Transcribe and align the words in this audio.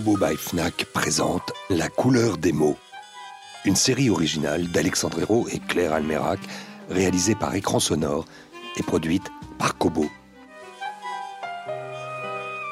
Kobo 0.00 0.16
by 0.16 0.34
Fnac 0.34 0.86
présente 0.94 1.52
La 1.68 1.90
couleur 1.90 2.38
des 2.38 2.52
mots. 2.52 2.78
Une 3.66 3.76
série 3.76 4.08
originale 4.08 4.66
d'Alexandre 4.68 5.20
Hérault 5.20 5.46
et 5.52 5.58
Claire 5.58 5.92
Almerac, 5.92 6.40
réalisée 6.88 7.34
par 7.34 7.54
Écran 7.54 7.80
Sonore 7.80 8.24
et 8.78 8.82
produite 8.82 9.26
par 9.58 9.76
Kobo. 9.76 10.06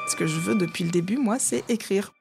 Ce 0.09 0.15
que 0.15 0.25
je 0.25 0.39
veux 0.39 0.55
depuis 0.55 0.83
le 0.83 0.89
début, 0.89 1.17
moi, 1.17 1.37
c'est 1.37 1.63
écrire. 1.69 2.13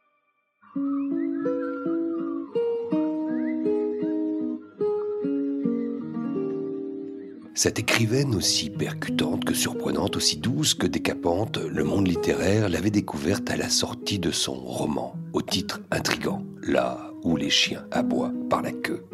Cette 7.59 7.81
écrivaine 7.81 8.37
aussi 8.37 8.71
percutante 8.71 9.45
que 9.45 9.53
surprenante, 9.53 10.15
aussi 10.15 10.37
douce 10.37 10.75
que 10.75 10.87
décapante, 10.87 11.59
le 11.59 11.83
monde 11.83 12.07
littéraire 12.07 12.69
l'avait 12.69 12.93
découverte 12.93 13.51
à 13.51 13.57
la 13.57 13.69
sortie 13.69 14.21
de 14.21 14.31
son 14.31 14.55
roman, 14.55 15.17
au 15.33 15.43
titre 15.43 15.81
intrigant, 15.91 16.45
Là 16.63 17.11
où 17.25 17.37
les 17.37 17.51
chiens 17.51 17.85
aboient 17.91 18.33
par 18.49 18.63
la 18.63 18.71
queue. 18.71 19.05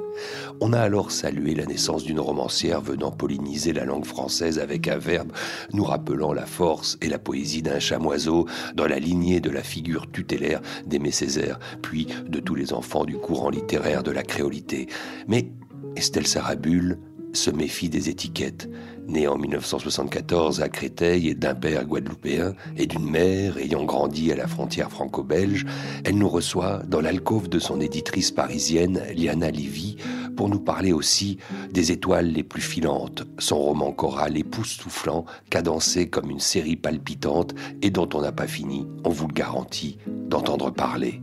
On 0.60 0.74
a 0.74 0.78
alors 0.78 1.10
salué 1.10 1.54
la 1.54 1.64
naissance 1.64 2.04
d'une 2.04 2.20
romancière 2.20 2.82
venant 2.82 3.10
polliniser 3.10 3.72
la 3.72 3.86
langue 3.86 4.04
française 4.04 4.58
avec 4.58 4.88
un 4.88 4.98
verbe 4.98 5.32
nous 5.72 5.84
rappelant 5.84 6.34
la 6.34 6.44
force 6.44 6.98
et 7.00 7.08
la 7.08 7.18
poésie 7.18 7.62
d'un 7.62 7.78
chamoiseau 7.78 8.46
dans 8.74 8.86
la 8.86 8.98
lignée 8.98 9.40
de 9.40 9.48
la 9.48 9.62
figure 9.62 10.10
tutélaire 10.12 10.60
d'Aimé 10.84 11.12
Césaire, 11.12 11.58
puis 11.80 12.08
de 12.28 12.40
tous 12.40 12.56
les 12.56 12.74
enfants 12.74 13.06
du 13.06 13.16
courant 13.16 13.48
littéraire 13.48 14.02
de 14.02 14.10
la 14.10 14.22
créolité. 14.22 14.86
Mais 15.28 15.50
Estelle 15.96 16.26
Sarabul 16.26 16.98
se 17.34 17.50
méfie 17.50 17.88
des 17.88 18.08
étiquettes. 18.08 18.68
Née 19.06 19.28
en 19.28 19.36
1974 19.36 20.62
à 20.62 20.68
Créteil 20.70 21.28
et 21.28 21.34
d'un 21.34 21.54
père 21.54 21.84
guadeloupéen 21.84 22.54
et 22.78 22.86
d'une 22.86 23.10
mère 23.10 23.58
ayant 23.58 23.84
grandi 23.84 24.32
à 24.32 24.36
la 24.36 24.46
frontière 24.46 24.90
franco-belge, 24.90 25.66
elle 26.04 26.16
nous 26.16 26.28
reçoit 26.28 26.82
dans 26.88 27.02
l'alcôve 27.02 27.48
de 27.48 27.58
son 27.58 27.80
éditrice 27.80 28.30
parisienne, 28.30 29.02
Liana 29.14 29.50
Livy, 29.50 29.96
pour 30.36 30.48
nous 30.48 30.60
parler 30.60 30.92
aussi 30.92 31.38
des 31.70 31.92
étoiles 31.92 32.28
les 32.28 32.42
plus 32.42 32.62
filantes, 32.62 33.24
son 33.38 33.58
roman 33.58 33.92
choral 33.92 34.38
époustouflant, 34.38 35.26
cadencé 35.50 36.08
comme 36.08 36.30
une 36.30 36.40
série 36.40 36.76
palpitante 36.76 37.54
et 37.82 37.90
dont 37.90 38.08
on 38.14 38.22
n'a 38.22 38.32
pas 38.32 38.46
fini, 38.46 38.86
on 39.04 39.10
vous 39.10 39.28
le 39.28 39.34
garantit, 39.34 39.98
d'entendre 40.06 40.70
parler. 40.70 41.20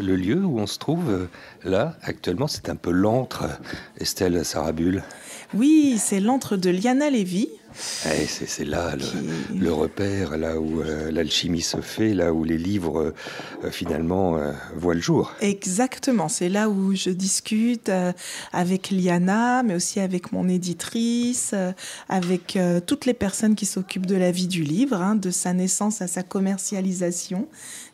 Le 0.00 0.16
lieu 0.16 0.44
où 0.44 0.58
on 0.58 0.66
se 0.66 0.78
trouve 0.78 1.10
euh, 1.10 1.28
là, 1.64 1.96
actuellement, 2.02 2.48
c'est 2.48 2.68
un 2.68 2.76
peu 2.76 2.90
l'antre, 2.90 3.44
Estelle 3.98 4.44
Sarabul. 4.44 5.02
Oui, 5.54 5.96
c'est 5.98 6.20
l'antre 6.20 6.56
de 6.56 6.70
Liana 6.70 7.10
Lévy. 7.10 7.48
Eh, 8.06 8.26
c'est 8.26 8.64
là 8.64 8.94
le, 8.96 9.58
le 9.58 9.72
repère, 9.72 10.36
là 10.36 10.58
où 10.58 10.80
euh, 10.80 11.10
l'alchimie 11.10 11.60
se 11.60 11.80
fait, 11.80 12.14
là 12.14 12.32
où 12.32 12.44
les 12.44 12.58
livres 12.58 13.12
euh, 13.64 13.70
finalement 13.70 14.36
euh, 14.36 14.52
voient 14.76 14.94
le 14.94 15.00
jour. 15.00 15.32
Exactement, 15.40 16.28
c'est 16.28 16.48
là 16.48 16.68
où 16.68 16.94
je 16.94 17.10
discute 17.10 17.90
avec 18.52 18.90
Liana, 18.90 19.62
mais 19.62 19.74
aussi 19.74 20.00
avec 20.00 20.32
mon 20.32 20.48
éditrice, 20.48 21.54
avec 22.08 22.58
toutes 22.86 23.06
les 23.06 23.14
personnes 23.14 23.54
qui 23.54 23.66
s'occupent 23.66 24.06
de 24.06 24.16
la 24.16 24.30
vie 24.30 24.46
du 24.46 24.62
livre, 24.62 24.96
hein, 24.96 25.14
de 25.14 25.30
sa 25.30 25.52
naissance 25.52 26.02
à 26.02 26.06
sa 26.06 26.22
commercialisation. 26.22 27.48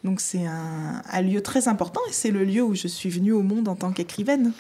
Donc 0.05 0.21
c'est 0.21 0.47
un, 0.47 1.03
un 1.11 1.23
lieu 1.23 1.41
très 1.43 1.69
important 1.69 2.01
et 2.09 2.13
c'est 2.13 2.31
le 2.31 2.45
lieu 2.45 2.63
où 2.63 2.75
je 2.75 2.89
suis 2.89 3.11
venue 3.11 3.33
au 3.33 3.43
monde 3.43 3.69
en 3.69 3.75
tant 3.75 3.93
qu'écrivaine. 3.93 4.53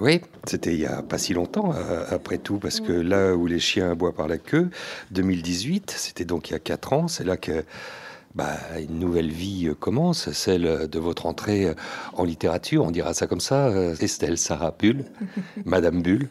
Oui, 0.00 0.20
c'était 0.46 0.74
il 0.74 0.80
y 0.80 0.86
a 0.86 1.02
pas 1.02 1.18
si 1.18 1.34
longtemps, 1.34 1.72
après 2.10 2.38
tout, 2.38 2.58
parce 2.58 2.80
que 2.80 2.92
là 2.92 3.34
où 3.34 3.46
les 3.46 3.60
chiens 3.60 3.92
aboient 3.92 4.14
par 4.14 4.28
la 4.28 4.38
queue, 4.38 4.63
2018, 5.10 5.94
c'était 5.96 6.24
donc 6.24 6.50
il 6.50 6.52
y 6.52 6.56
a 6.56 6.60
quatre 6.60 6.92
ans, 6.92 7.08
c'est 7.08 7.24
là 7.24 7.36
que 7.36 7.64
bah, 8.34 8.56
une 8.80 8.98
nouvelle 8.98 9.30
vie 9.30 9.68
euh, 9.68 9.74
commence, 9.74 10.32
celle 10.32 10.88
de 10.88 10.98
votre 10.98 11.26
entrée 11.26 11.66
euh, 11.66 11.74
en 12.14 12.24
littérature, 12.24 12.84
on 12.84 12.90
dira 12.90 13.14
ça 13.14 13.26
comme 13.26 13.40
ça, 13.40 13.68
euh, 13.68 13.94
Estelle 14.00 14.38
Sarah 14.38 14.74
Bull, 14.76 15.04
Madame 15.64 16.02
Bull. 16.02 16.28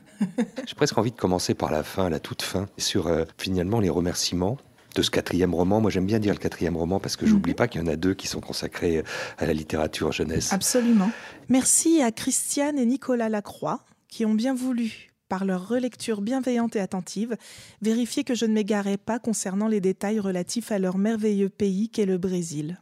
J'ai 0.66 0.76
presque 0.76 0.98
envie 0.98 1.12
de 1.12 1.18
commencer 1.18 1.54
par 1.54 1.72
la 1.72 1.84
fin, 1.84 2.10
la 2.10 2.20
toute 2.20 2.42
fin, 2.42 2.68
sur 2.78 3.08
euh, 3.08 3.26
finalement 3.38 3.80
les 3.80 3.90
remerciements 3.90 4.58
de 4.96 5.02
ce 5.02 5.10
quatrième 5.10 5.54
roman. 5.54 5.82
Moi, 5.82 5.92
j'aime 5.92 6.06
bien 6.06 6.20
dire 6.20 6.34
le 6.34 6.40
quatrième 6.40 6.78
roman 6.78 7.00
parce 7.00 7.16
que 7.16 7.26
j'oublie 7.26 7.54
pas 7.54 7.68
qu'il 7.68 7.82
y 7.82 7.84
en 7.84 7.88
a 7.88 7.96
deux 7.96 8.14
qui 8.14 8.28
sont 8.28 8.42
consacrés 8.42 8.98
euh, 8.98 9.04
à 9.38 9.46
la 9.46 9.54
littérature 9.54 10.12
jeunesse. 10.12 10.54
Absolument. 10.54 11.10
Merci 11.50 12.02
à 12.02 12.12
Christiane 12.12 12.78
et 12.78 12.86
Nicolas 12.86 13.30
Lacroix 13.30 13.84
qui 14.08 14.26
ont 14.26 14.36
bien 14.36 14.54
voulu, 14.54 15.13
par 15.34 15.46
leur 15.46 15.68
relecture 15.68 16.22
bienveillante 16.22 16.76
et 16.76 16.80
attentive, 16.80 17.38
vérifier 17.82 18.24
que 18.24 18.36
je 18.36 18.46
ne 18.46 18.54
m'égarais 18.54 18.98
pas 18.98 19.18
concernant 19.18 19.68
les 19.68 19.82
détails 19.82 20.20
relatifs 20.20 20.72
à 20.72 20.78
leur 20.78 21.00
merveilleux 21.00 21.50
pays 21.50 21.90
qu'est 21.90 22.06
le 22.06 22.20
Brésil. 22.20 22.80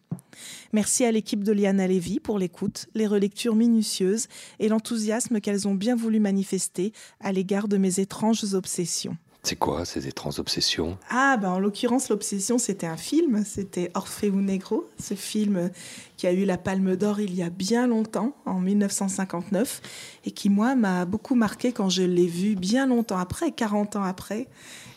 Merci 0.73 1.05
à 1.05 1.13
l'équipe 1.13 1.45
de 1.45 1.53
Liana 1.53 1.87
Lévy 1.87 2.19
pour 2.19 2.37
l'écoute, 2.37 2.89
les 2.93 3.07
relectures 3.07 3.55
minutieuses 3.55 4.27
et 4.59 4.67
l'enthousiasme 4.67 5.39
qu'elles 5.39 5.65
ont 5.65 5.75
bien 5.75 5.95
voulu 5.95 6.19
manifester 6.19 6.91
à 7.21 7.31
l'égard 7.31 7.69
de 7.69 7.77
mes 7.77 8.01
étranges 8.01 8.53
obsessions. 8.53 9.15
C'est 9.43 9.55
quoi 9.55 9.85
ces 9.85 10.07
étranges 10.07 10.39
obsessions? 10.39 10.99
Ah, 11.09 11.35
ben 11.41 11.49
en 11.49 11.59
l'occurrence, 11.59 12.09
l'obsession, 12.09 12.59
c'était 12.59 12.85
un 12.85 12.97
film, 12.97 13.43
c'était 13.43 13.89
Orfeu 13.95 14.29
Negro, 14.29 14.87
ce 15.01 15.15
film 15.15 15.71
qui 16.15 16.27
a 16.27 16.31
eu 16.31 16.45
la 16.45 16.59
Palme 16.59 16.95
d'Or 16.95 17.19
il 17.19 17.33
y 17.33 17.41
a 17.41 17.49
bien 17.49 17.87
longtemps, 17.87 18.35
en 18.45 18.59
1959, 18.59 19.81
et 20.25 20.31
qui, 20.31 20.49
moi, 20.49 20.75
m'a 20.75 21.05
beaucoup 21.05 21.33
marqué 21.33 21.71
quand 21.71 21.89
je 21.89 22.03
l'ai 22.03 22.27
vu 22.27 22.55
bien 22.55 22.85
longtemps 22.85 23.17
après, 23.17 23.51
40 23.51 23.95
ans 23.95 24.03
après, 24.03 24.47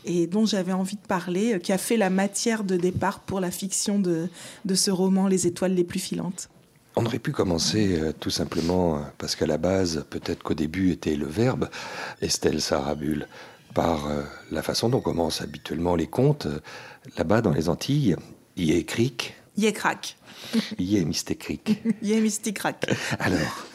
et 0.04 0.26
dont 0.26 0.44
j'avais 0.44 0.74
envie 0.74 0.96
de 0.96 1.06
parler, 1.06 1.54
euh, 1.54 1.58
qui 1.58 1.72
a 1.72 1.78
fait 1.78 1.96
la 1.96 2.10
matière 2.10 2.64
de 2.64 2.76
départ 2.76 3.20
pour 3.20 3.40
la 3.40 3.50
fiction 3.50 3.98
de, 3.98 4.28
de 4.66 4.74
ce 4.74 4.90
roman 4.90 5.26
Les 5.26 5.46
étoiles 5.46 5.72
les 5.72 5.84
plus 5.84 6.00
filantes. 6.00 6.50
On 6.96 7.06
aurait 7.06 7.18
pu 7.18 7.32
commencer 7.32 7.98
euh, 7.98 8.12
tout 8.12 8.30
simplement, 8.30 8.98
euh, 8.98 9.00
parce 9.16 9.34
qu'à 9.34 9.46
la 9.46 9.56
base, 9.56 10.04
peut-être 10.10 10.42
qu'au 10.42 10.54
début 10.54 10.90
était 10.90 11.16
le 11.16 11.26
verbe, 11.26 11.70
Estelle 12.20 12.60
Sarabul, 12.60 13.26
par 13.74 14.06
euh, 14.06 14.22
la 14.50 14.62
façon 14.62 14.88
dont 14.88 15.00
commencent 15.00 15.40
habituellement 15.42 15.94
les 15.96 16.06
contes. 16.06 16.46
Euh, 16.46 16.60
Là-bas, 17.18 17.42
dans 17.42 17.52
les 17.52 17.68
Antilles, 17.68 18.16
il 18.56 18.72
y 18.74 18.78
a 18.78 18.82
cric, 18.82 19.34
Yé 19.58 19.72
crac, 19.74 20.16
il 20.78 20.90
y 20.90 20.98
a 20.98 21.04
mystécric. 21.04 21.82
yé 22.02 22.18
mystique 22.20 22.56
crac. 22.56 22.86
Alors, 23.18 23.66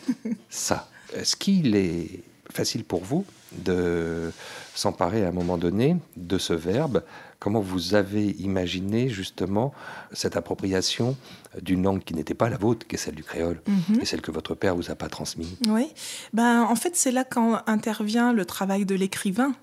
ça, 0.50 0.90
est-ce 1.14 1.36
qu'il 1.36 1.76
est 1.76 2.24
facile 2.52 2.84
pour 2.84 3.04
vous 3.04 3.24
de 3.52 4.32
s'emparer 4.74 5.24
à 5.24 5.30
un 5.30 5.32
moment 5.32 5.58
donné 5.60 5.96
de 6.18 6.38
ce 6.40 6.54
verbe? 6.54 7.04
Comment 7.40 7.62
vous 7.62 7.94
avez 7.94 8.32
imaginé 8.40 9.08
justement 9.10 9.74
cette 10.12 10.36
appropriation 10.36 11.16
d'une 11.62 11.84
langue 11.84 12.04
qui 12.04 12.14
n'était 12.16 12.34
pas 12.34 12.50
la 12.50 12.58
vôtre, 12.58 12.86
qui 12.88 12.96
est 12.96 13.00
celle 13.00 13.16
du 13.16 13.24
créole, 13.24 13.62
Mhm. 13.68 14.02
et 14.02 14.06
celle 14.06 14.22
que 14.22 14.32
votre 14.32 14.56
père 14.56 14.76
vous 14.76 14.90
a 14.92 14.96
pas 14.96 15.08
transmise? 15.08 15.56
Oui, 15.70 15.88
ben, 16.34 16.64
en 16.64 16.76
fait, 16.76 16.96
c'est 16.96 17.12
là 17.12 17.24
qu'intervient 17.24 18.34
le 18.34 18.44
travail 18.46 18.86
de 18.86 18.96
l'écrivain. 18.96 19.54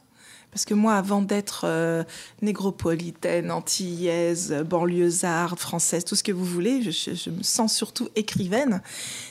Parce 0.51 0.65
que 0.65 0.75
moi, 0.75 0.95
avant 0.95 1.21
d'être 1.21 1.65
euh, 1.65 2.03
négropolitaine, 2.41 3.51
antillaise, 3.51 4.65
banlieusarde, 4.67 5.59
française, 5.59 6.05
tout 6.05 6.17
ce 6.17 6.23
que 6.23 6.33
vous 6.33 6.45
voulez, 6.45 6.83
je, 6.83 7.31
me 7.31 7.43
sens 7.43 7.75
surtout 7.75 8.09
écrivaine. 8.17 8.81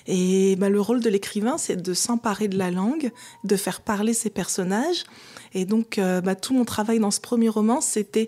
Et 0.05 0.55
ben, 0.57 0.71
le 0.71 0.79
rôle 0.79 1.01
de 1.01 1.09
l'écrivain, 1.09 1.57
c'est 1.57 1.81
de 1.81 1.93
s'emparer 1.93 2.47
de 2.47 2.57
la 2.57 2.69
langue, 2.69 3.11
de 3.43 3.55
faire 3.55 3.81
parler 3.81 4.13
ses 4.13 4.29
personnages. 4.29 5.03
Et 5.53 5.65
donc, 5.65 5.97
euh, 5.97 6.21
ben, 6.21 6.35
tout 6.35 6.53
mon 6.53 6.65
travail 6.65 6.99
dans 6.99 7.11
ce 7.11 7.21
premier 7.21 7.49
roman, 7.49 7.81
c'était 7.81 8.27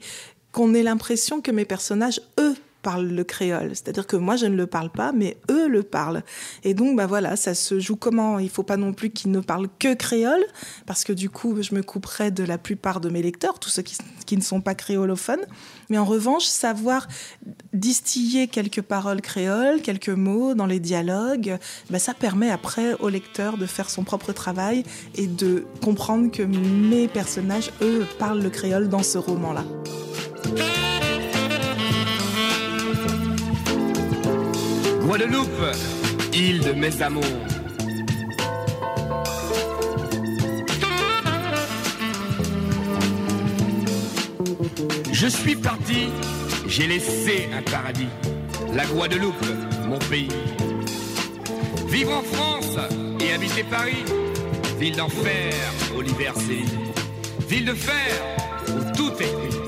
qu'on 0.51 0.74
ait 0.74 0.84
l'impression 0.84 1.42
que 1.42 1.51
mes 1.51 1.66
personnages, 1.66 2.19
eux, 2.39 2.56
parlent 2.88 3.07
le 3.07 3.25
créole. 3.25 3.72
C'est-à-dire 3.72 4.07
que 4.07 4.16
moi, 4.16 4.38
je 4.38 4.45
ne 4.45 4.56
le 4.56 4.66
parle 4.66 4.89
pas, 4.89 5.12
mais 5.12 5.36
eux 5.51 5.68
le 5.68 5.84
parlent. 5.84 6.24
Et 6.63 6.74
donc, 6.74 6.95
bah 6.95 7.06
voilà, 7.06 7.36
ça 7.36 7.54
se 7.54 7.81
joue 7.81 7.98
comment? 7.98 8.39
Il 8.39 8.50
faut 8.50 8.63
pas 8.63 8.78
non 8.78 8.94
plus 8.94 9.10
qu'ils 9.10 9.30
ne 9.31 9.42
parlent 9.42 9.68
que 9.78 9.94
créole, 9.94 10.45
parce 10.86 11.04
que 11.04 11.12
du 11.12 11.30
coup, 11.30 11.62
je 11.62 11.75
me 11.75 11.84
couperais 11.84 12.31
de 12.31 12.45
la 12.45 12.57
plupart 12.57 13.01
de 13.01 13.10
mes 13.10 13.22
lecteurs, 13.22 13.60
tous 13.60 13.68
ceux 13.68 13.81
qui, 13.81 13.98
qui 14.25 14.38
ne 14.38 14.42
sont 14.42 14.62
pas 14.62 14.74
créolophones. 14.74 15.45
Mais 15.89 15.98
en 15.98 16.06
revanche, 16.06 16.45
savoir 16.45 17.10
distiller 17.74 18.48
quelques 18.48 18.81
paroles 18.81 19.19
créoles, 19.19 19.81
quelques 19.81 20.07
mots 20.07 20.54
dans 20.54 20.66
les 20.66 20.80
dialogues, 20.80 21.57
bah 21.89 22.00
ça 22.00 22.13
permet 22.13 22.50
après 22.50 22.94
au 23.01 23.10
lecteur 23.10 23.57
de 23.57 23.66
faire 23.66 23.89
son 23.89 24.06
propre 24.06 24.31
travail 24.31 24.84
et 25.16 25.28
de 25.28 25.66
comprendre 25.84 26.31
que 26.31 26.44
mes 26.44 27.10
personnages, 27.10 27.69
eux, 27.81 28.06
parlent 28.18 28.42
le 28.42 28.50
créole 28.50 28.88
dans 28.88 29.04
ce 29.04 29.18
roman-là. 29.18 29.66
Guadeloupe, 35.07 35.71
île 36.33 36.59
de 36.59 36.74
mes 36.74 37.01
amours. 37.01 37.24
Je 45.13 45.27
suis 45.27 45.56
parti, 45.56 46.09
j'ai 46.68 46.88
laissé 46.88 47.48
un 47.57 47.62
paradis, 47.62 48.09
la 48.74 48.86
Guadeloupe, 48.86 49.33
mon 49.88 49.98
pays. 49.98 50.27
Vivre 51.88 52.12
en 52.12 52.24
France 52.24 52.77
et 53.21 53.31
habiter 53.31 53.63
Paris, 53.63 54.03
ville 54.77 54.98
d'enfer 54.98 55.53
où 55.95 56.01
l'hiver 56.01 56.33
ville 57.48 57.63
de 57.63 57.74
fer 57.74 58.12
où 58.68 58.98
tout 58.98 59.13
est 59.21 59.48
gris. 59.48 59.66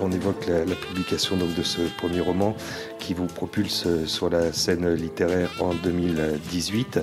On 0.00 0.12
évoque 0.12 0.46
la, 0.46 0.64
publication 0.74 1.36
donc 1.36 1.54
de 1.54 1.62
ce 1.62 1.80
premier 1.96 2.20
roman 2.20 2.54
qui 2.98 3.14
vous 3.14 3.26
propulse 3.26 4.04
sur 4.04 4.28
la 4.28 4.52
scène 4.52 4.92
littéraire 4.92 5.50
en 5.60 5.72
2018, 5.72 7.00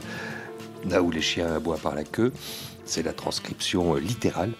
là 0.89 1.01
où 1.01 1.09
les 1.09 1.21
chiens 1.21 1.55
aboient 1.55 1.77
par 1.77 1.95
la 1.95 2.03
queue. 2.03 2.31
C'est 2.85 3.01
la 3.01 3.13
transcription 3.13 3.95
littérale 3.95 4.51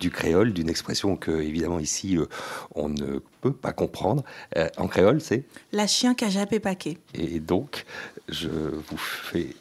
du 0.00 0.10
créole, 0.10 0.52
d'une 0.52 0.68
expression 0.68 1.16
que, 1.16 1.30
évidemment, 1.30 1.78
ici, 1.78 2.18
euh, 2.18 2.26
on 2.74 2.88
ne 2.88 3.20
peut 3.40 3.52
pas 3.52 3.72
comprendre. 3.72 4.24
Euh, 4.56 4.68
en 4.76 4.88
créole, 4.88 5.20
c'est 5.20 5.44
La 5.72 5.86
chien 5.86 6.14
qu'a 6.14 6.28
jappé 6.28 6.60
paquet. 6.60 6.98
Et 7.14 7.40
donc, 7.40 7.86
je 8.28 8.48
vous 8.48 8.98
fais 8.98 9.54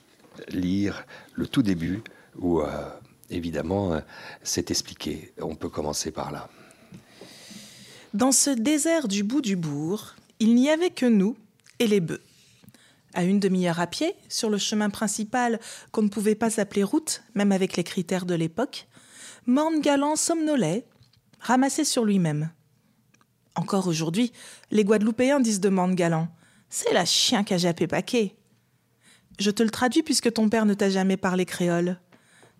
lire 0.49 1.05
le 1.33 1.47
tout 1.47 1.61
début 1.61 2.01
où, 2.39 2.59
euh, 2.59 2.89
évidemment, 3.29 4.01
c'est 4.43 4.71
expliqué. 4.71 5.31
On 5.39 5.55
peut 5.55 5.69
commencer 5.69 6.11
par 6.11 6.31
là. 6.31 6.49
Dans 8.13 8.31
ce 8.31 8.49
désert 8.49 9.09
du 9.09 9.23
bout 9.23 9.41
du 9.41 9.57
bourg, 9.57 10.15
il 10.39 10.55
n'y 10.55 10.69
avait 10.69 10.91
que 10.91 11.05
nous 11.05 11.35
et 11.79 11.87
les 11.87 11.99
bœufs. 11.99 12.21
À 13.13 13.23
une 13.23 13.39
demi-heure 13.39 13.81
à 13.81 13.87
pied, 13.87 14.15
sur 14.29 14.49
le 14.49 14.57
chemin 14.57 14.89
principal 14.89 15.59
qu'on 15.91 16.03
ne 16.03 16.07
pouvait 16.07 16.35
pas 16.35 16.61
appeler 16.61 16.83
route, 16.83 17.23
même 17.35 17.51
avec 17.51 17.75
les 17.75 17.83
critères 17.83 18.25
de 18.25 18.33
l'époque, 18.33 18.87
Morne 19.45 19.81
Galant 19.81 20.15
somnolait, 20.15 20.85
ramassé 21.41 21.83
sur 21.83 22.05
lui-même. 22.05 22.49
Encore 23.55 23.87
aujourd'hui, 23.87 24.31
les 24.71 24.85
Guadeloupéens 24.85 25.41
disent 25.41 25.59
de 25.59 25.69
Morne 25.69 25.95
Galant 25.95 26.29
C'est 26.69 26.93
la 26.93 27.05
chien 27.05 27.43
qu'a 27.43 27.57
jappé 27.57 27.87
paquet. 27.87 28.35
Je 29.37 29.51
te 29.51 29.63
le 29.63 29.69
traduis 29.69 30.03
puisque 30.03 30.31
ton 30.31 30.47
père 30.47 30.65
ne 30.65 30.73
t'a 30.73 30.89
jamais 30.89 31.17
parlé 31.17 31.45
créole. 31.45 31.99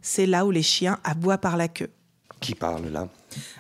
C'est 0.02 0.26
là 0.26 0.46
où 0.46 0.52
les 0.52 0.64
chiens 0.64 1.00
aboient 1.04 1.38
par 1.38 1.56
la 1.56 1.70
queue. 1.70 1.90
Qui 2.40 2.54
parle 2.56 2.88
là? 2.88 3.08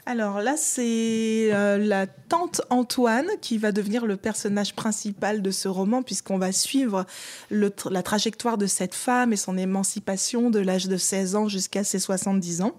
Alors 0.05 0.39
là, 0.39 0.55
c'est 0.55 1.49
euh, 1.51 1.77
la 1.77 2.07
tante 2.07 2.61
Antoine 2.69 3.27
qui 3.41 3.57
va 3.57 3.71
devenir 3.71 4.05
le 4.05 4.15
personnage 4.15 4.75
principal 4.75 5.41
de 5.41 5.51
ce 5.51 5.67
roman, 5.67 6.03
puisqu'on 6.03 6.37
va 6.37 6.51
suivre 6.51 7.05
la 7.49 8.03
trajectoire 8.03 8.57
de 8.57 8.67
cette 8.67 8.95
femme 8.95 9.33
et 9.33 9.37
son 9.37 9.57
émancipation 9.57 10.49
de 10.49 10.59
l'âge 10.59 10.87
de 10.87 10.97
16 10.97 11.35
ans 11.35 11.47
jusqu'à 11.47 11.83
ses 11.83 11.99
70 11.99 12.61
ans. 12.61 12.75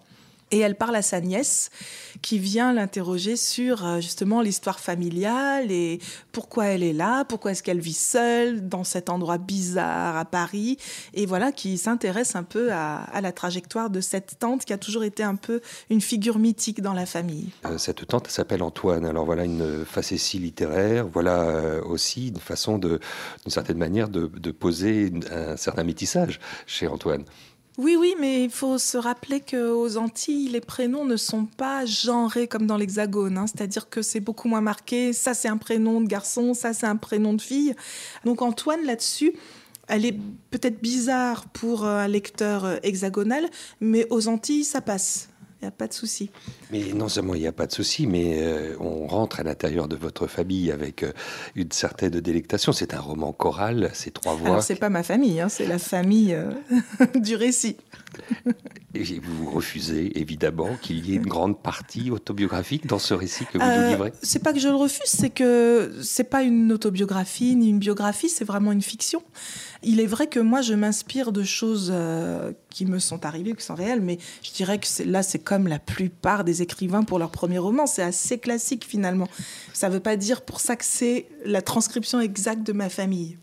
Et 0.51 0.59
elle 0.59 0.77
parle 0.77 0.97
à 0.97 1.03
sa 1.03 1.21
nièce 1.21 1.71
qui 2.23 2.39
vient 2.39 2.73
l'interroger 2.73 3.37
sur 3.37 3.85
euh, 3.85 4.01
justement 4.01 4.41
l'histoire 4.41 4.81
familiale 4.81 5.71
et 5.71 6.01
pourquoi 6.33 6.67
elle 6.67 6.83
est 6.83 6.93
là, 6.93 7.25
pourquoi 7.25 7.53
est-ce 7.53 7.63
qu'elle 7.63 7.81
vit 7.81 7.93
seule 7.93 8.69
dans 8.69 8.85
cet 8.85 9.11
endroit 9.11 9.39
bizarre 9.39 10.17
à 10.17 10.25
Paris. 10.25 10.79
Et 11.15 11.27
voilà, 11.27 11.53
qui 11.53 11.77
s'intéresse 11.79 12.35
un 12.35 12.43
peu 12.43 12.73
à, 12.73 13.21
la 13.21 13.33
trajectoire 13.33 13.91
de 13.91 14.01
cette 14.01 14.39
tante 14.39 14.65
qui 14.65 14.73
a 14.73 14.79
toujours 14.79 15.05
été 15.05 15.23
un 15.23 15.37
peu 15.37 15.61
une 15.91 16.01
figure 16.01 16.39
mythique 16.39 16.81
dans 16.81 16.95
la 16.95 17.07
famille. 17.07 17.51
Euh, 17.67 17.79
cette 17.79 18.07
tante 18.07 18.29
s'appelle 18.29 18.63
Antoine. 18.63 19.05
Alors 19.05 19.27
voilà 19.27 19.45
une 19.45 19.85
facétie 19.85 20.39
littéraire, 20.39 21.07
voilà 21.07 21.43
euh, 21.43 21.83
aussi 21.83 22.29
une 22.29 22.39
façon 22.39 22.79
d'une 22.79 22.99
certaine 23.49 23.79
manière, 23.79 24.09
de, 24.09 24.27
de 24.27 24.51
poser 24.51 25.13
un 25.31 25.57
certain 25.57 25.85
métissage 25.85 26.41
chez 26.67 26.87
Antoine. 26.87 27.25
Oui, 27.79 27.95
oui, 27.97 28.17
mais 28.19 28.43
il 28.43 28.51
faut 28.51 28.77
se 28.77 28.99
rappeler 28.99 29.41
qu'aux 29.41 29.99
Antilles, 29.99 30.49
les 30.49 30.61
prénoms 30.61 31.05
ne 31.05 31.17
sont 31.17 31.45
pas 31.45 31.87
genrés 31.87 32.49
comme 32.49 32.67
dans 32.67 32.77
l'Hexagone. 32.77 33.39
Hein. 33.39 33.47
C'est-à-dire 33.47 33.89
que 33.89 34.03
c'est 34.03 34.19
beaucoup 34.19 34.49
moins 34.49 34.61
marqué. 34.61 35.13
Ça, 35.13 35.33
c'est 35.33 35.47
un 35.47 35.57
prénom 35.57 36.01
de 36.01 36.09
garçon, 36.09 36.55
ça, 36.55 36.73
c'est 36.73 36.87
un 36.87 36.97
prénom 36.97 37.35
de 37.35 37.41
fille. 37.41 37.77
Donc 38.25 38.43
Antoine, 38.43 38.85
là-dessus, 38.85 39.33
elle 39.87 40.05
est 40.05 40.19
peut-être 40.51 40.83
bizarre 40.83 41.47
pour 41.51 41.85
un 41.85 42.09
lecteur 42.09 42.85
hexagonal, 42.85 43.49
mais 43.81 44.09
aux 44.11 44.27
Antilles, 44.27 44.65
ça 44.65 44.81
passe. 44.81 45.29
Il 45.61 45.65
n'y 45.65 45.69
a 45.69 45.73
pas 45.73 45.89
de 45.89 45.93
souci. 45.93 46.31
Mais 46.71 46.93
non 46.95 47.09
seulement 47.09 47.35
il 47.35 47.41
n'y 47.41 47.49
a 47.49 47.53
pas 47.53 47.67
de 47.67 47.73
souci, 47.73 48.07
mais 48.07 48.37
euh, 48.39 48.77
on 48.79 49.09
rentre 49.09 49.41
à 49.41 49.43
l'intérieur 49.43 49.89
de 49.89 49.97
votre 49.97 50.29
famille 50.29 50.71
avec 50.71 51.03
euh, 51.03 51.13
une 51.57 51.73
certaine 51.73 52.21
délectation. 52.21 52.73
C'est 52.73 52.95
un 52.95 53.01
roman 53.01 53.33
choral, 53.33 53.91
c'est 53.93 54.13
trois 54.13 54.35
voix. 54.35 54.51
Alors 54.51 54.63
c'est 54.63 54.77
pas 54.77 54.89
ma 54.89 55.03
famille, 55.03 55.41
hein, 55.41 55.49
c'est 55.49 55.67
la 55.67 55.81
famille 55.81 56.33
euh, 56.33 56.53
du 57.17 57.35
récit. 57.35 57.77
Et 58.95 59.05
vous 59.21 59.51
refusez 59.51 60.19
évidemment 60.19 60.71
qu'il 60.81 61.09
y 61.09 61.13
ait 61.13 61.17
une 61.17 61.27
grande 61.27 61.61
partie 61.61 62.11
autobiographique 62.11 62.87
dans 62.87 62.99
ce 62.99 63.15
récit 63.15 63.45
que 63.47 63.59
vous 63.59 63.65
nous 63.65 63.89
livrez. 63.89 64.13
C'est 64.23 64.43
pas 64.43 64.53
que 64.53 64.61
je 64.61 64.69
le 64.69 64.75
refuse, 64.75 65.07
c'est 65.07 65.31
que 65.31 65.93
c'est 66.03 66.25
pas 66.25 66.43
une 66.43 66.73
autobiographie 66.73 67.55
ni 67.57 67.69
une 67.69 67.79
biographie, 67.79 68.29
c'est 68.29 68.45
vraiment 68.45 68.73
une 68.73 68.83
fiction. 68.83 69.23
Il 69.83 70.01
est 70.01 70.07
vrai 70.07 70.27
que 70.27 70.41
moi, 70.41 70.61
je 70.61 70.75
m'inspire 70.75 71.31
de 71.31 71.45
choses 71.45 71.91
euh, 71.95 72.53
qui 72.71 72.85
me 72.87 72.99
sont 72.99 73.25
arrivées, 73.25 73.55
qui 73.55 73.65
sont 73.65 73.75
réelles, 73.75 74.01
mais 74.01 74.19
je 74.43 74.53
dirais 74.53 74.79
que 74.79 74.87
là, 75.05 75.23
c'est 75.23 75.39
comme 75.39 75.69
la 75.69 75.79
plupart 75.79 76.45
des 76.45 76.63
écrivains 76.63 77.05
pour 77.05 77.19
leur 77.19 77.31
premier 77.31 77.59
roman. 77.59 77.87
C'est 77.87 78.03
assez 78.03 78.39
classique 78.39 78.85
finalement. 78.85 79.29
Ça 79.73 79.89
ne 79.89 79.95
veut 79.95 80.01
pas 80.01 80.17
dire 80.17 80.43
pour 80.43 80.61
ça 80.61 80.75
que 80.75 80.85
c'est 80.85 81.27
la 81.45 81.63
transcription 81.63 82.21
exacte 82.21 82.67
de 82.67 82.73
ma 82.73 82.89
famille. 82.89 83.39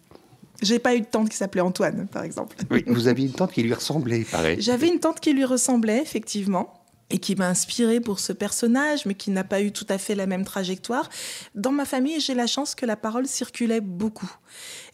J'ai 0.62 0.80
pas 0.80 0.96
eu 0.96 1.02
de 1.02 1.06
tante 1.06 1.30
qui 1.30 1.38
s'appelait 1.38 1.62
Antoine, 1.62 2.08
par 2.12 2.24
exemple. 2.24 2.56
Oui, 2.72 2.84
vous 2.88 3.08
aviez 3.08 3.28
une 3.28 3.34
tante 3.34 3.52
qui 3.52 3.64
lui 3.64 3.74
ressemblait, 3.74 4.24
pareil. 4.24 4.58
J'avais 4.60 4.88
une 4.88 5.00
tante 5.00 5.20
qui 5.20 5.34
lui 5.34 5.46
ressemblait, 5.46 6.02
effectivement 6.02 6.74
et 7.12 7.20
qui 7.20 7.36
m'a 7.36 7.48
inspiré 7.48 8.00
pour 8.00 8.20
ce 8.20 8.34
personnage, 8.34 9.06
mais 9.06 9.14
qui 9.14 9.30
n'a 9.30 9.44
pas 9.44 9.62
eu 9.62 9.72
tout 9.72 9.86
à 9.90 10.00
fait 10.00 10.16
la 10.16 10.26
même 10.26 10.44
trajectoire. 10.44 11.10
Dans 11.54 11.72
ma 11.72 11.86
famille, 11.86 12.20
j'ai 12.20 12.34
la 12.34 12.48
chance 12.48 12.74
que 12.74 12.86
la 12.86 12.96
parole 12.96 13.28
circulait 13.28 13.82
beaucoup. 13.82 14.32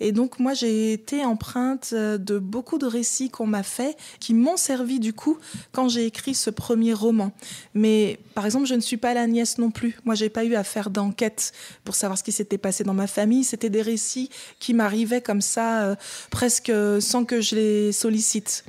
Et 0.01 0.12
donc, 0.12 0.39
moi, 0.39 0.53
j'ai 0.53 0.91
été 0.91 1.24
empreinte 1.24 1.91
euh, 1.94 2.18
de 2.18 2.38
beaucoup 2.38 2.77
de 2.77 2.86
récits 2.86 3.30
qu'on 3.30 3.48
m'a 3.48 3.63
fait, 3.63 3.96
qui 4.20 4.34
m'ont 4.34 4.58
servi 4.58 5.00
du 5.00 5.13
coup 5.13 5.38
quand 5.72 5.88
j'ai 5.88 6.06
écrit 6.06 6.34
ce 6.34 6.50
premier 6.50 6.94
roman. 6.94 7.32
Mais, 7.74 8.20
par 8.36 8.46
exemple, 8.46 8.65
je 8.65 8.75
ne 8.75 8.82
suis 8.82 8.98
pas 8.98 9.13
la 9.13 9.25
nièce 9.25 9.58
non 9.58 9.72
plus. 9.72 9.98
Moi, 10.03 10.15
j'ai 10.15 10.30
pas 10.30 10.44
eu 10.44 10.56
à 10.56 10.65
faire 10.65 10.89
d'enquête 10.89 11.53
pour 11.86 11.96
savoir 11.96 12.18
ce 12.18 12.24
qui 12.24 12.34
s'était 12.34 12.58
passé 12.58 12.84
dans 12.84 12.94
ma 12.94 13.08
famille. 13.08 13.46
C'était 13.46 13.70
des 13.70 13.82
récits 13.82 14.30
qui 14.60 14.74
m'arrivaient 14.74 15.22
comme 15.22 15.41
ça, 15.41 15.84
euh, 15.84 15.96
presque 16.30 16.74
sans 17.00 17.24
que 17.24 17.39
je 17.39 17.56
les 17.56 17.91
sollicite. 17.94 18.65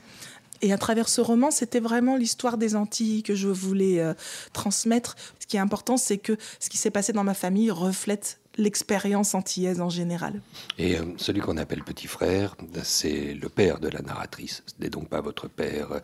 Et 0.63 0.73
à 0.73 0.79
travers 0.79 1.09
ce 1.09 1.21
roman, 1.21 1.51
c'était 1.51 1.81
vraiment 1.81 2.17
l'histoire 2.17 2.57
des 2.57 2.77
Antilles 2.77 3.25
que 3.25 3.35
je 3.35 3.49
voulais 3.49 4.01
euh, 4.01 4.15
transmettre. 4.53 5.17
Ce 5.41 5.47
qui 5.47 5.57
est 5.57 5.61
important, 5.61 5.97
c'est 5.97 6.19
que 6.19 6.37
ce 6.61 6.71
qui 6.71 6.79
s'est 6.79 6.93
passé 6.93 7.13
dans 7.13 7.25
ma 7.25 7.35
famille 7.35 7.71
reflète 7.71 8.39
l'expérience 8.57 9.35
antillaise 9.35 9.81
en 9.81 9.89
général. 9.89 10.41
Et 10.79 10.99
euh, 10.99 11.05
celui 11.17 11.41
qu'on 11.41 11.57
appelle 11.57 11.83
petit 11.83 12.07
frère, 12.07 12.57
c'est 12.83 13.35
le 13.35 13.49
père 13.49 13.81
de 13.81 13.89
la 13.89 14.01
narratrice. 14.01 14.63
Ce 14.67 14.83
n'est 14.83 14.91
donc 14.91 15.09
pas 15.09 15.21
votre 15.21 15.49
père, 15.49 15.93
euh, 15.93 16.01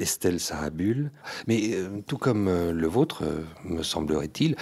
Estelle 0.00 0.40
Sarabul. 0.40 1.10
Mais 1.46 1.70
euh, 1.72 2.00
tout 2.06 2.18
comme 2.18 2.70
le 2.70 2.86
vôtre, 2.88 3.24
me 3.64 3.82
semblerait-il, 3.82 4.56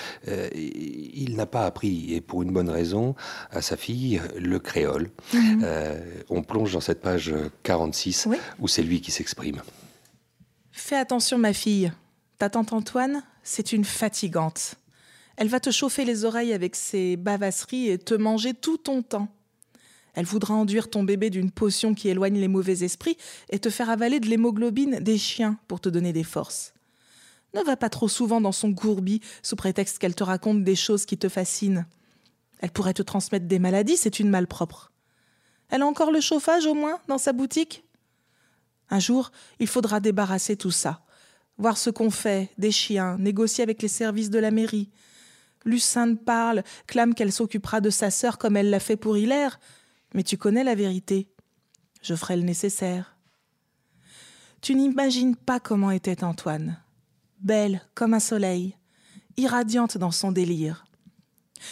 il 0.54 1.36
n'a 1.36 1.46
pas 1.46 1.64
appris, 1.64 2.14
et 2.14 2.20
pour 2.20 2.42
une 2.42 2.52
bonne 2.52 2.68
raison, 2.68 3.14
à 3.50 3.62
sa 3.62 3.76
fille 3.76 4.20
le 4.38 4.58
créole. 4.58 5.10
Mhm. 5.32 5.64
on 6.28 6.42
plonge 6.42 6.72
dans 6.72 6.80
cette 6.80 7.00
page 7.00 7.34
46 7.62 8.28
où 8.58 8.68
c'est 8.68 8.82
lui 8.82 9.00
qui 9.00 9.10
s'exprime. 9.10 9.62
Fais 10.70 10.96
attention, 10.96 11.38
ma 11.38 11.52
fille. 11.52 11.92
Ta 12.38 12.50
tante 12.50 12.72
Antoine, 12.72 13.22
c'est 13.42 13.72
une 13.72 13.84
fatigante. 13.84 14.76
Elle 15.36 15.48
va 15.48 15.60
te 15.60 15.70
chauffer 15.70 16.04
les 16.04 16.24
oreilles 16.24 16.52
avec 16.52 16.76
ses 16.76 17.16
bavasseries 17.16 17.88
et 17.88 17.98
te 17.98 18.14
manger 18.14 18.54
tout 18.54 18.78
ton 18.78 19.02
temps. 19.02 19.28
Elle 20.14 20.26
voudra 20.26 20.54
enduire 20.54 20.90
ton 20.90 21.04
bébé 21.04 21.30
d'une 21.30 21.50
potion 21.50 21.94
qui 21.94 22.08
éloigne 22.08 22.38
les 22.38 22.48
mauvais 22.48 22.84
esprits 22.84 23.16
et 23.50 23.58
te 23.58 23.70
faire 23.70 23.88
avaler 23.88 24.20
de 24.20 24.28
l'hémoglobine 24.28 24.98
des 25.00 25.16
chiens 25.16 25.58
pour 25.68 25.80
te 25.80 25.88
donner 25.88 26.12
des 26.12 26.24
forces. 26.24 26.74
Ne 27.54 27.62
va 27.62 27.76
pas 27.76 27.90
trop 27.90 28.08
souvent 28.08 28.40
dans 28.40 28.52
son 28.52 28.70
gourbi 28.70 29.20
sous 29.42 29.56
prétexte 29.56 29.98
qu'elle 29.98 30.14
te 30.14 30.24
raconte 30.24 30.64
des 30.64 30.76
choses 30.76 31.06
qui 31.06 31.18
te 31.18 31.28
fascinent. 31.28 31.86
Elle 32.60 32.70
pourrait 32.70 32.94
te 32.94 33.02
transmettre 33.02 33.46
des 33.46 33.58
maladies, 33.58 33.96
c'est 33.96 34.20
une 34.20 34.30
malpropre. 34.30 34.92
Elle 35.68 35.82
a 35.82 35.86
encore 35.86 36.12
le 36.12 36.20
chauffage 36.20 36.66
au 36.66 36.74
moins 36.74 37.00
dans 37.08 37.18
sa 37.18 37.32
boutique? 37.32 37.84
Un 38.90 38.98
jour, 38.98 39.32
il 39.58 39.66
faudra 39.66 40.00
débarrasser 40.00 40.56
tout 40.56 40.70
ça. 40.70 41.02
Voir 41.56 41.78
ce 41.78 41.88
qu'on 41.88 42.10
fait, 42.10 42.50
des 42.58 42.70
chiens, 42.70 43.16
négocier 43.18 43.62
avec 43.62 43.80
les 43.80 43.88
services 43.88 44.30
de 44.30 44.38
la 44.38 44.50
mairie. 44.50 44.90
Lucinde 45.64 46.25
parle, 46.25 46.62
clame 46.87 47.14
qu'elle 47.14 47.33
s'occupera 47.33 47.81
de 47.81 47.90
sa 47.90 48.11
sœur 48.11 48.38
comme 48.38 48.57
elle 48.57 48.71
l'a 48.71 48.81
fait 48.81 48.97
pour 48.97 49.16
Hilaire, 49.16 49.61
mais 50.14 50.23
tu 50.23 50.37
connais 50.37 50.64
la 50.64 50.75
vérité. 50.75 51.28
Je 52.02 52.14
ferai 52.14 52.37
le 52.37 52.42
nécessaire. 52.42 53.16
Tu 54.61 54.75
n'imagines 54.75 55.37
pas 55.37 55.61
comment 55.61 55.90
était 55.90 56.25
Antoine. 56.25 56.81
Belle 57.40 57.83
comme 57.95 58.14
un 58.14 58.21
soleil, 58.21 58.76
irradiante 59.37 59.99
dans 59.99 60.11
son 60.11 60.33
délire. 60.33 60.85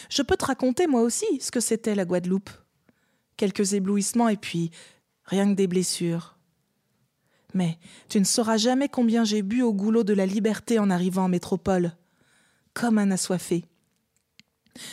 Je 0.08 0.22
peux 0.22 0.36
te 0.36 0.44
raconter 0.44 0.86
moi 0.86 1.02
aussi 1.02 1.26
ce 1.40 1.50
que 1.50 1.60
c'était 1.60 1.94
la 1.94 2.04
Guadeloupe. 2.04 2.50
Quelques 3.36 3.74
éblouissements 3.74 4.28
et 4.28 4.36
puis 4.36 4.70
rien 5.24 5.48
que 5.48 5.54
des 5.54 5.66
blessures. 5.66 6.36
Mais 7.54 7.78
tu 8.08 8.18
ne 8.20 8.24
sauras 8.24 8.56
jamais 8.56 8.88
combien 8.88 9.24
j'ai 9.24 9.42
bu 9.42 9.62
au 9.62 9.72
goulot 9.72 10.04
de 10.04 10.12
la 10.12 10.26
liberté 10.26 10.78
en 10.78 10.90
arrivant 10.90 11.24
en 11.24 11.28
métropole, 11.28 11.96
comme 12.74 12.98
un 12.98 13.10
assoiffé. 13.10 13.64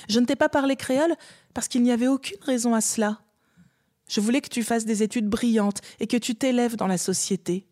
Je 0.09 0.19
ne 0.19 0.25
t'ai 0.25 0.35
pas 0.35 0.49
parlé 0.49 0.75
créole 0.75 1.15
parce 1.53 1.67
qu'il 1.67 1.83
n'y 1.83 1.91
avait 1.91 2.07
aucune 2.07 2.41
raison 2.41 2.73
à 2.73 2.81
cela. 2.81 3.19
Je 4.07 4.21
voulais 4.21 4.41
que 4.41 4.49
tu 4.49 4.63
fasses 4.63 4.85
des 4.85 5.03
études 5.03 5.27
brillantes 5.27 5.81
et 5.99 6.07
que 6.07 6.17
tu 6.17 6.35
t'élèves 6.35 6.75
dans 6.75 6.87
la 6.87 6.97
société. 6.97 7.67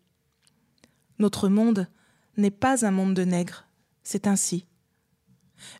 Notre 1.18 1.48
monde 1.48 1.88
n'est 2.36 2.50
pas 2.50 2.84
un 2.84 2.90
monde 2.90 3.14
de 3.14 3.24
nègres, 3.24 3.66
c'est 4.02 4.26
ainsi. 4.26 4.66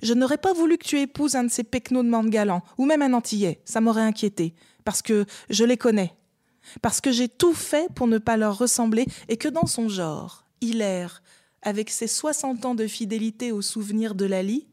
Je 0.03 0.15
n'aurais 0.15 0.39
pas 0.39 0.55
voulu 0.55 0.79
que 0.79 0.87
tu 0.87 0.99
épouses 0.99 1.35
un 1.35 1.45
de 1.45 1.51
ces 1.51 1.65
pecnos 1.65 2.03
de 2.03 2.09
monde 2.09 2.31
galant, 2.31 2.63
ou 2.79 2.87
même 2.87 3.03
un 3.03 3.13
antillais, 3.13 3.61
ça 3.67 3.83
m'aurait 3.83 4.03
inquiété, 4.03 4.55
parce 4.85 5.03
que 5.03 5.27
je 5.51 5.65
les 5.65 5.77
connais, 5.77 6.15
parce 6.81 7.03
que 7.03 7.13
j'ai 7.13 7.29
tout 7.29 7.53
fait 7.53 7.93
pour 7.95 8.07
ne 8.07 8.17
pas 8.17 8.39
leur 8.39 8.57
ressembler 8.57 9.07
et 9.29 9.37
que 9.37 9.49
dans 9.49 9.67
son 9.67 9.91
genre, 9.91 10.47
Hilaire, 10.63 11.23
avec 11.61 11.91
ses 11.91 12.07
soixante 12.07 12.65
ans 12.65 12.75
de 12.75 12.87
fidélité 12.87 13.53
au 13.53 13.61
souvenir 13.61 14.15
de 14.15 14.25
Lali, 14.25 14.67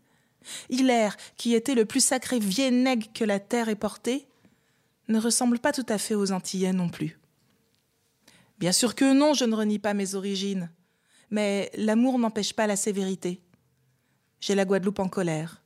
Hilaire, 0.69 1.17
qui 1.37 1.53
était 1.53 1.75
le 1.75 1.85
plus 1.85 2.03
sacré 2.03 2.39
vieil 2.39 2.71
nègre 2.71 3.07
que 3.13 3.23
la 3.23 3.39
terre 3.39 3.69
ait 3.69 3.75
porté, 3.75 4.27
ne 5.07 5.19
ressemble 5.19 5.59
pas 5.59 5.71
tout 5.71 5.85
à 5.89 5.97
fait 5.97 6.15
aux 6.15 6.31
Antillais 6.31 6.73
non 6.73 6.89
plus. 6.89 7.19
Bien 8.59 8.71
sûr 8.71 8.95
que 8.95 9.13
non, 9.13 9.33
je 9.33 9.45
ne 9.45 9.55
renie 9.55 9.79
pas 9.79 9.93
mes 9.93 10.15
origines, 10.15 10.69
mais 11.29 11.69
l'amour 11.75 12.19
n'empêche 12.19 12.53
pas 12.53 12.67
la 12.67 12.75
sévérité. 12.75 13.41
J'ai 14.39 14.55
la 14.55 14.65
Guadeloupe 14.65 14.99
en 14.99 15.09
colère. 15.09 15.61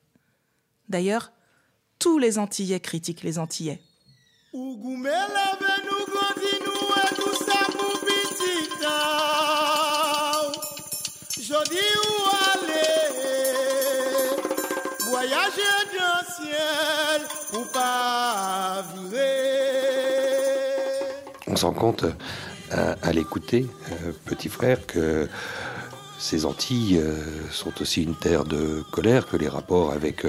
D'ailleurs, 0.90 1.32
tous 2.00 2.18
les 2.18 2.40
Antillais 2.40 2.80
critiquent 2.80 3.24
les 3.24 3.40
Antillais. 3.40 3.82
On 21.48 21.56
s'en 21.56 21.74
compte 21.74 22.06
euh, 22.74 22.96
à, 23.02 23.12
l'écouter, 23.12 23.66
euh, 23.92 24.12
petit 24.26 24.50
frère, 24.50 24.86
que 24.86 25.28
ces 26.20 26.46
Antilles 26.46 27.00
euh, 27.00 27.16
sont 27.52 27.82
aussi 27.82 28.04
une 28.04 28.16
terre 28.16 28.44
de 28.44 28.84
colère, 28.92 29.28
que 29.28 29.38
les 29.38 29.48
rapports 29.48 29.92
avec 29.94 30.26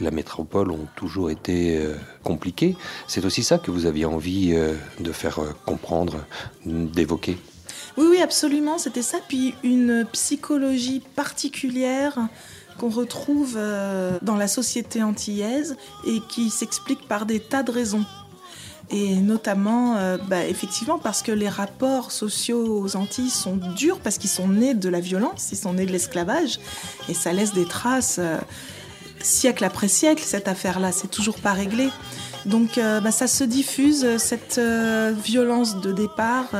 la 0.00 0.10
métropole 0.10 0.70
ont 0.70 0.86
toujours 0.96 1.30
été 1.30 1.82
compliqués. 2.22 2.76
C'est 3.06 3.24
aussi 3.24 3.42
ça 3.42 3.58
que 3.58 3.70
vous 3.70 3.86
aviez 3.86 4.04
envie 4.06 4.54
de 5.00 5.12
faire 5.12 5.40
comprendre, 5.66 6.24
d'évoquer? 6.64 7.36
Oui, 7.96 8.06
oui, 8.10 8.22
absolument, 8.22 8.78
c'était 8.78 9.02
ça. 9.02 9.18
Puis 9.28 9.54
une 9.62 10.06
psychologie 10.12 11.00
particulière 11.14 12.18
qu'on 12.78 12.90
retrouve 12.90 13.58
dans 14.22 14.36
la 14.36 14.48
société 14.48 15.02
antillaise 15.02 15.76
et 16.06 16.20
qui 16.28 16.50
s'explique 16.50 17.06
par 17.08 17.26
des 17.26 17.40
tas 17.40 17.62
de 17.62 17.70
raisons. 17.70 18.04
Et 18.90 19.16
notamment, 19.16 19.96
euh, 19.96 20.18
bah, 20.28 20.44
effectivement, 20.46 20.98
parce 20.98 21.22
que 21.22 21.32
les 21.32 21.48
rapports 21.48 22.12
sociaux 22.12 22.80
aux 22.82 22.96
Antilles 22.96 23.30
sont 23.30 23.56
durs, 23.56 23.98
parce 23.98 24.18
qu'ils 24.18 24.30
sont 24.30 24.48
nés 24.48 24.74
de 24.74 24.88
la 24.88 25.00
violence, 25.00 25.48
ils 25.52 25.58
sont 25.58 25.72
nés 25.72 25.86
de 25.86 25.92
l'esclavage, 25.92 26.60
et 27.08 27.14
ça 27.14 27.32
laisse 27.32 27.52
des 27.54 27.64
traces 27.64 28.16
euh, 28.18 28.36
siècle 29.20 29.64
après 29.64 29.88
siècle, 29.88 30.22
cette 30.24 30.48
affaire-là, 30.48 30.92
c'est 30.92 31.10
toujours 31.10 31.38
pas 31.38 31.52
réglé. 31.52 31.88
Donc 32.46 32.78
euh, 32.78 33.00
bah, 33.00 33.10
ça 33.10 33.26
se 33.26 33.44
diffuse, 33.44 34.16
cette 34.18 34.60
violence 35.24 35.80
de 35.80 35.92
départ, 35.92 36.50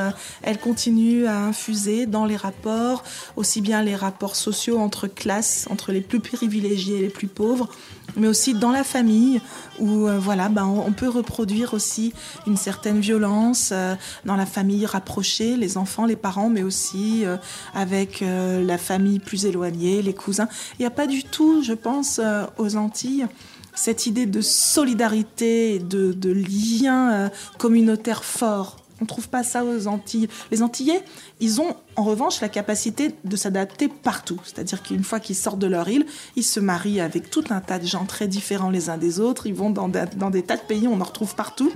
elle 0.43 0.59
continue 0.59 1.27
à 1.27 1.39
infuser 1.39 2.07
dans 2.07 2.25
les 2.25 2.37
rapports, 2.37 3.05
aussi 3.37 3.61
bien 3.61 3.83
les 3.83 3.97
rapports 3.97 4.37
sociaux 4.37 4.79
entre 4.79 5.07
classes, 5.07 5.67
entre 5.71 5.93
les 5.93 6.01
plus 6.01 6.21
privilégiés 6.21 6.99
et 6.99 7.03
les 7.03 7.09
plus 7.09 7.27
pauvres, 7.27 7.69
mais 8.17 8.29
aussi 8.29 8.55
dans 8.55 8.71
la 8.71 8.85
famille, 8.85 9.41
où 9.79 10.07
euh, 10.07 10.19
voilà, 10.19 10.49
ben, 10.49 10.65
on, 10.65 10.93
peut 10.93 11.09
reproduire 11.09 11.75
aussi 11.75 12.13
une 12.47 12.57
certaine 12.57 13.01
violence 13.01 13.71
euh, 13.73 13.95
dans 14.25 14.37
la 14.37 14.47
famille 14.47 14.87
rapprochée, 14.87 15.57
les 15.57 15.77
enfants, 15.77 16.07
les 16.07 16.17
parents, 16.17 16.49
mais 16.49 16.63
aussi 16.63 17.25
euh, 17.25 17.37
avec 17.75 18.23
la 18.23 18.79
famille 18.79 19.19
plus 19.19 19.47
éloignée, 19.47 20.03
les 20.03 20.15
cousins. 20.15 20.49
Il 20.79 20.83
n'y 20.83 20.87
a 20.87 20.91
pas 20.91 21.07
du 21.07 21.25
tout, 21.25 21.63
je 21.63 21.73
pense, 21.73 22.21
aux 22.59 22.77
Antilles 22.77 23.27
cette 23.75 24.07
idée 24.07 24.27
de 24.27 24.41
solidarité, 24.41 25.79
de, 25.79 26.13
de 26.13 26.31
lien 26.31 27.31
communautaire 27.59 28.25
fort 28.25 28.85
on 29.01 29.07
trouve 29.07 29.29
pas 29.29 29.43
ça 29.43 29.65
aux 29.65 29.87
Antilles. 29.87 30.29
Les 30.51 30.63
Antillais, 30.63 31.03
ils 31.41 31.61
ont 31.61 31.77
en 31.97 32.05
revanche 32.05 32.41
la 32.41 32.49
capacité 32.49 33.15
de 33.25 33.37
s'adapter 33.37 33.89
partout. 33.89 34.41
C'est-à-dire 34.45 34.83
qu'une 34.83 35.05
fois 35.05 35.21
qu'ils 35.21 35.37
sortent 35.37 35.59
de 35.59 35.67
leur 35.67 35.89
île, 35.89 36.07
ils 36.37 36.45
se 36.45 36.61
marient 36.61 37.01
avec 37.01 37.29
tout 37.31 37.45
un 37.51 37.61
tas 37.61 37.79
de 37.79 37.87
gens 37.87 38.05
très 38.05 38.29
différents 38.29 38.71
les 38.71 38.91
uns 38.91 38.97
des 38.97 39.21
autres. 39.21 39.47
Ils 39.47 39.55
vont 39.55 39.71
dans 39.71 39.89
des 39.89 40.43
tas 40.43 40.57
de 40.57 40.63
pays, 40.63 40.87
on 40.89 41.01
en 41.01 41.05
retrouve 41.05 41.35
partout 41.35 41.73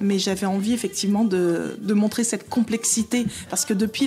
mais 0.00 0.18
j'avais 0.18 0.46
envie 0.46 0.72
effectivement 0.72 1.24
de, 1.24 1.76
montrer 1.94 2.22
cette 2.22 2.48
complexité 2.48 3.26
parce 3.50 3.64
que 3.64 3.74
depuis 3.74 4.06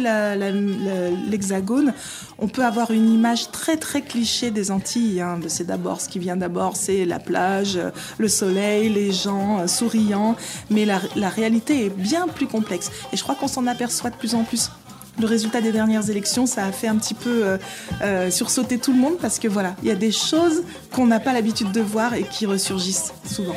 l'Hexagone, 1.29 1.93
on 2.39 2.47
peut 2.47 2.63
avoir 2.63 2.91
une 2.91 3.09
image 3.09 3.51
très 3.51 3.77
très 3.77 4.01
cliché 4.01 4.51
des 4.51 4.71
Antilles. 4.71 5.21
Hein. 5.21 5.39
C'est 5.47 5.67
d'abord 5.67 5.99
ce 5.99 6.07
qui 6.07 6.19
vient 6.19 6.37
d'abord, 6.37 6.75
c'est 6.77 7.05
la 7.05 7.19
plage, 7.19 7.79
le 8.17 8.27
soleil, 8.27 8.89
les 8.89 9.11
gens 9.11 9.59
euh, 9.59 9.67
souriants, 9.67 10.35
mais 10.69 10.85
la, 10.85 11.29
réalité 11.29 11.85
est 11.85 11.89
bien 11.89 12.27
plus 12.27 12.47
complexe. 12.47 12.91
Et 13.11 13.17
je 13.17 13.23
crois 13.23 13.35
qu'on 13.35 13.47
s'en 13.47 13.67
aperçoit 13.67 14.09
de 14.09 14.15
plus 14.15 14.35
en 14.35 14.43
plus 14.43 14.69
le 15.19 15.27
résultat 15.27 15.61
des 15.61 15.71
dernières 15.71 16.09
élections, 16.09 16.45
ça 16.45 16.65
a 16.65 16.71
fait 16.71 16.87
un 16.87 16.95
petit 16.95 17.13
peu 17.13 17.45
euh, 17.45 17.57
euh, 18.01 18.31
sursauter 18.31 18.79
tout 18.79 18.93
le 18.93 18.97
monde 18.97 19.17
parce 19.21 19.39
que 19.39 19.47
voilà, 19.47 19.75
il 19.83 19.89
y 19.89 19.91
a 19.91 19.95
des 19.95 20.11
choses 20.11 20.63
qu'on 20.91 21.05
n'a 21.05 21.19
pas 21.19 21.33
l'habitude 21.33 21.71
de 21.71 21.81
voir 21.81 22.13
et 22.13 22.23
qui 22.23 22.45
ressurgissent 22.45 23.13
souvent. 23.25 23.55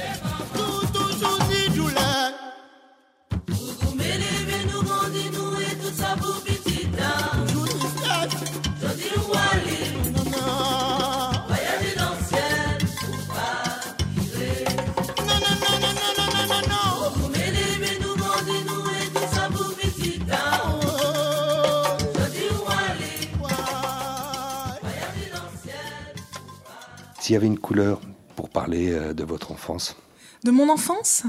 S'il 27.24 27.32
y 27.32 27.36
avait 27.36 27.46
une 27.46 27.58
couleur 27.58 28.02
pour 28.36 28.50
parler 28.50 28.92
euh, 28.92 29.14
de 29.14 29.24
votre 29.24 29.50
enfance. 29.50 29.96
De 30.42 30.50
mon 30.50 30.68
enfance? 30.68 31.22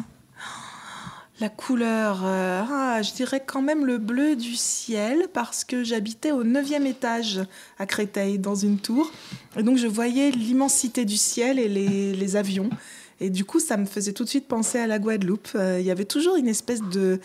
La 1.40 1.48
couleur, 1.48 2.20
euh, 2.26 2.64
ah, 2.70 3.02
je 3.02 3.14
dirais 3.14 3.42
quand 3.46 3.62
même 3.62 3.86
le 3.86 3.98
bleu 3.98 4.36
du 4.36 4.58
ciel 4.58 5.30
parce 5.32 5.64
que 5.64 5.86
j'habitais 5.86 6.34
au 6.34 6.44
neuvième 6.44 6.86
étage 6.86 7.40
à 7.80 7.86
Créteil 7.86 8.40
dans 8.40 8.56
une 8.56 8.78
tour. 8.78 9.10
Et 9.56 9.64
donc 9.64 9.78
je 9.78 9.88
voyais 9.88 10.32
l'immensité 10.32 11.06
du 11.06 11.16
ciel 11.16 11.60
et 11.60 11.70
les, 11.70 12.36
avions 12.36 12.70
et 13.20 13.30
du 13.30 13.46
coup 13.46 13.60
ça 13.60 13.78
me 13.78 13.86
faisait 13.86 14.14
tout 14.14 14.24
de 14.24 14.30
suite 14.30 14.48
penser 14.48 14.80
à 14.80 14.88
la 14.88 15.00
Guadeloupe. 15.00 15.50
Euh, 15.56 15.80
il 15.80 15.86
y 15.86 15.92
avait 15.92 16.06
toujours 16.06 16.36
une 16.36 16.48
espèce 16.48 16.82
de 16.82 17.20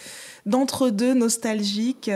d'entre-deux 0.47 1.15
nostalgique, 1.15 2.11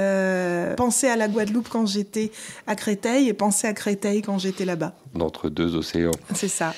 penser 0.76 1.08
à 1.08 1.16
la 1.16 1.28
Guadeloupe 1.28 1.68
quand 1.68 1.86
j'étais 1.86 2.30
à 2.66 2.74
Créteil 2.74 3.28
et 3.28 3.34
penser 3.34 3.66
à 3.66 3.72
Créteil 3.74 4.22
quand 4.22 4.38
j'étais 4.38 4.64
là-bas. 4.64 4.94
D'entre 5.14 5.48
deux 5.48 5.76
océans. 5.76 6.12
C'est 6.34 6.48
ça. 6.48 6.74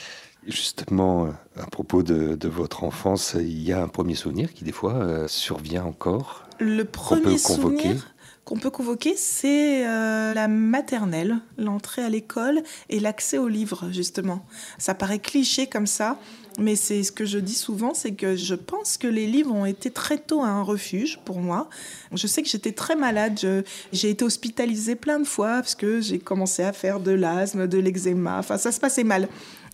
Justement, 0.47 1.29
à 1.57 1.67
propos 1.67 2.05
de, 2.05 2.49
votre 2.49 2.85
enfance, 2.85 3.35
il 3.39 3.63
y 3.63 3.73
a 3.73 3.83
un 3.83 3.89
premier 3.89 4.15
souvenir 4.15 4.55
qui 4.55 4.63
des 4.63 4.73
fois 4.73 4.95
euh, 4.95 5.27
survient 5.27 5.85
encore. 5.85 6.45
Le 6.61 6.85
premier 6.85 7.37
souvenir 7.37 8.15
qu'on 8.45 8.57
peut 8.57 8.71
convoquer, 8.71 9.17
c'est 9.17 9.85
euh, 9.85 10.33
la 10.33 10.47
maternelle, 10.47 11.39
l'entrée 11.59 12.03
à 12.03 12.09
l'école 12.09 12.63
et 12.89 13.01
l'accès 13.01 13.39
aux 13.39 13.49
livres, 13.49 13.89
justement. 13.91 14.47
Ça 14.79 14.95
paraît 14.95 15.19
cliché 15.19 15.67
comme 15.67 15.89
ça, 15.89 16.17
mais 16.59 16.77
c'est 16.77 17.03
ce 17.03 17.13
que 17.13 17.25
je 17.25 17.39
dis 17.39 17.55
souvent, 17.55 17.95
c'est 17.95 18.13
que 18.13 18.37
je 18.37 18.55
pense 18.55 18.97
que 18.97 19.07
les 19.07 19.27
livres 19.27 19.55
ont 19.55 19.67
été 19.67 19.91
très 19.91 20.19
tôt 20.19 20.43
un 20.43 20.63
refuge 20.63 21.19
pour 21.25 21.39
moi. 21.39 21.69
Je 22.13 22.27
sais 22.27 22.43
que 22.43 22.49
j'étais 22.49 22.73
très 22.73 22.97
malade, 22.97 23.65
j'ai 23.93 24.11
été 24.11 24.25
hospitalisée 24.25 24.95
plein 24.95 25.21
de 25.21 25.27
fois 25.27 25.57
parce 25.57 25.75
que 25.75 26.01
j'ai 26.01 26.19
commencé 26.19 26.63
à 26.63 26.73
faire 26.73 27.01
de 27.01 27.13
l'asthme, 27.13 27.67
de 27.67 27.79
l'eczéma, 27.79 28.39
enfin 28.39 28.59
ça 28.59 28.73
se 28.73 28.81
passait 28.81 29.05
mal. 29.05 29.29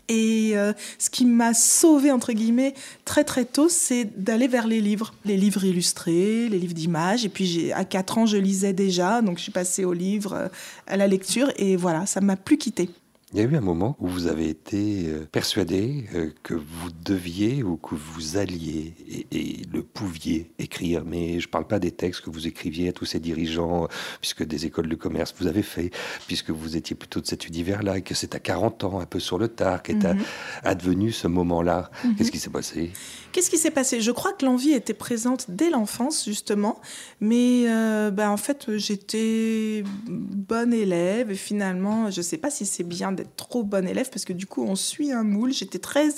Et 0.08 0.52
euh, 0.54 0.72
ce 0.98 1.10
qui 1.10 1.24
m'a 1.24 1.54
sauvée, 1.54 2.10
entre 2.10 2.32
guillemets, 2.32 2.74
très 3.04 3.24
très 3.24 3.44
tôt, 3.44 3.68
c'est 3.68 4.04
d'aller 4.22 4.48
vers 4.48 4.66
les 4.66 4.80
livres. 4.80 5.14
Les 5.24 5.36
livres 5.36 5.64
illustrés, 5.64 6.48
les 6.48 6.58
livres 6.58 6.74
d'images. 6.74 7.24
Et 7.24 7.28
puis 7.28 7.72
à 7.72 7.84
4 7.84 8.18
ans, 8.18 8.26
je 8.26 8.36
lisais 8.36 8.72
déjà, 8.72 9.22
donc 9.22 9.38
je 9.38 9.44
suis 9.44 9.52
passée 9.52 9.84
aux 9.84 9.92
livres, 9.92 10.34
euh, 10.34 10.48
à 10.86 10.96
la 10.96 11.06
lecture, 11.06 11.50
et 11.56 11.76
voilà, 11.76 12.06
ça 12.06 12.20
m'a 12.20 12.36
plus 12.36 12.58
quittée. 12.58 12.90
Il 13.34 13.38
y 13.38 13.40
a 13.40 13.48
eu 13.48 13.56
un 13.56 13.62
moment 13.62 13.96
où 13.98 14.08
vous 14.08 14.26
avez 14.26 14.50
été 14.50 15.04
euh, 15.06 15.26
persuadé 15.32 16.04
euh, 16.14 16.30
que 16.42 16.52
vous 16.52 16.90
deviez 17.02 17.62
ou 17.62 17.78
que 17.78 17.94
vous 17.94 18.36
alliez 18.36 18.94
et, 19.32 19.62
le 19.72 19.82
pouviez 19.82 20.52
écrire. 20.58 21.02
Mais 21.06 21.40
je 21.40 21.46
ne 21.46 21.50
parle 21.50 21.66
pas 21.66 21.78
des 21.78 21.92
textes 21.92 22.20
que 22.20 22.28
vous 22.28 22.46
écriviez 22.46 22.90
à 22.90 22.92
tous 22.92 23.06
ces 23.06 23.20
dirigeants, 23.20 23.88
puisque 24.20 24.42
des 24.42 24.66
écoles 24.66 24.88
de 24.88 24.96
commerce 24.96 25.34
vous 25.38 25.46
avez 25.46 25.62
fait, 25.62 25.90
puisque 26.26 26.50
vous 26.50 26.76
étiez 26.76 26.94
plutôt 26.94 27.22
de 27.22 27.26
cet 27.26 27.46
univers-là, 27.46 27.98
et 27.98 28.02
que 28.02 28.14
c'est 28.14 28.34
à 28.34 28.38
40 28.38 28.84
ans, 28.84 29.00
un 29.00 29.06
peu 29.06 29.18
sur 29.18 29.38
le 29.38 29.48
tard, 29.48 29.82
qu'est 29.82 29.94
mhm. 29.94 30.22
advenu 30.62 31.10
ce 31.10 31.26
moment-là. 31.26 31.90
Mhm. 32.04 32.16
Qu'est-ce 32.16 32.32
qui 32.32 32.38
s'est 32.38 32.50
passé? 32.50 32.90
Qu'est-ce 33.32 33.48
qui 33.48 33.56
s'est 33.56 33.70
passé? 33.70 34.02
Je 34.02 34.10
crois 34.10 34.34
que 34.34 34.44
l'envie 34.44 34.72
était 34.72 34.92
présente 34.92 35.46
dès 35.48 35.70
l'enfance, 35.70 36.26
justement. 36.26 36.78
Mais 37.20 37.64
euh, 37.66 38.10
ben, 38.10 38.28
en 38.28 38.36
fait, 38.36 38.76
j'étais 38.76 39.84
bonne 40.06 40.74
élève 40.74 41.30
et 41.30 41.36
finalement, 41.36 42.10
je 42.10 42.20
ne 42.20 42.22
sais 42.22 42.36
pas 42.36 42.50
si 42.50 42.66
c'est 42.66 42.84
bien 42.84 43.10
trop 43.36 43.62
bonne 43.62 43.88
élève 43.88 44.10
parce 44.10 44.24
que 44.24 44.32
du 44.32 44.46
coup, 44.46 44.64
on 44.64 44.76
suit 44.76 45.12
un 45.12 45.24
moule. 45.24 45.52
J'étais 45.52 45.78
très 45.78 46.08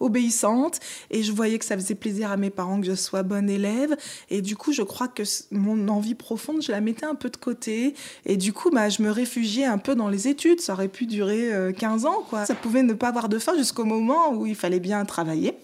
obéissante 0.00 0.80
et 1.10 1.22
je 1.22 1.32
voyais 1.32 1.58
que 1.58 1.64
ça 1.64 1.76
faisait 1.76 1.94
plaisir 1.94 2.30
à 2.30 2.36
mes 2.36 2.50
parents 2.50 2.80
que 2.80 2.86
je 2.86 2.94
sois 2.94 3.22
bonne 3.22 3.48
élève. 3.50 3.96
Et 4.30 4.42
du 4.42 4.56
coup, 4.56 4.72
je 4.72 4.82
crois 4.82 5.08
que 5.08 5.22
mon 5.50 5.88
envie 5.88 6.14
profonde, 6.14 6.62
je 6.62 6.72
la 6.72 6.80
mettais 6.80 7.06
un 7.06 7.14
peu 7.14 7.30
de 7.30 7.36
côté. 7.36 7.94
Et 8.26 8.36
du 8.36 8.52
coup, 8.52 8.70
bah, 8.70 8.88
je 8.88 9.02
me 9.02 9.10
réfugiais 9.10 9.64
un 9.64 9.78
peu 9.78 9.94
dans 9.94 10.08
les 10.08 10.28
études. 10.28 10.60
Ça 10.60 10.74
aurait 10.74 10.88
pu 10.88 11.06
durer 11.06 11.50
15 11.76 12.04
euh, 12.04 12.08
ans, 12.08 12.24
quoi. 12.28 12.46
Ça 12.46 12.54
pouvait 12.54 12.82
ne 12.82 12.92
pas 12.92 13.08
avoir 13.08 13.28
de 13.28 13.38
fin 13.38 13.56
jusqu'au 13.56 13.84
moment 13.84 14.32
où 14.32 14.46
il 14.46 14.54
fallait 14.54 14.80
bien 14.80 15.04
travailler. 15.04 15.54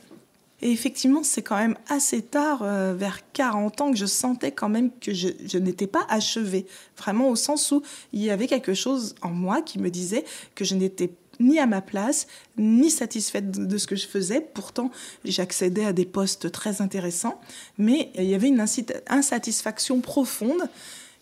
Et 0.63 0.71
effectivement, 0.71 1.23
c'est 1.23 1.43
quand 1.43 1.57
même 1.57 1.77
assez 1.89 2.23
tard, 2.23 2.63
euh, 2.63 2.95
vers 2.95 3.21
40 3.33 3.81
ans, 3.81 3.91
que 3.91 3.97
je 3.97 4.07
sentais 4.07 4.53
quand 4.53 4.69
même 4.69 4.91
que 5.01 5.13
je, 5.15 5.59
n'étais 5.59 5.87
pas 5.87 6.07
achevée. 6.09 6.67
Vraiment 6.99 7.29
au 7.29 7.37
sens 7.37 7.71
où 7.73 7.83
il 8.13 8.23
y 8.23 8.31
avait 8.31 8.47
quelque 8.47 8.75
chose 8.75 9.15
en 9.23 9.31
moi 9.31 9.63
qui 9.63 9.79
me 9.79 9.91
disait 9.91 10.25
que 10.55 10.65
je 10.65 10.75
n'étais 10.75 11.11
ni 11.39 11.59
à 11.59 11.67
ma 11.67 11.81
place, 11.81 12.27
ni 12.59 12.91
satisfaite 12.91 13.51
de 13.51 13.79
ce 13.79 13.87
que 13.87 13.97
je 13.97 14.07
faisais. 14.07 14.43
Pourtant, 14.43 14.91
j'accédais 15.25 15.87
à 15.87 15.95
des 15.95 16.05
postes 16.05 16.53
très 16.53 16.83
intéressants, 16.83 17.41
mais 17.79 18.11
il 18.15 18.25
y 18.25 18.35
avait 18.35 18.49
une 18.49 18.63
insatisfaction 19.09 20.01
profonde 20.01 20.69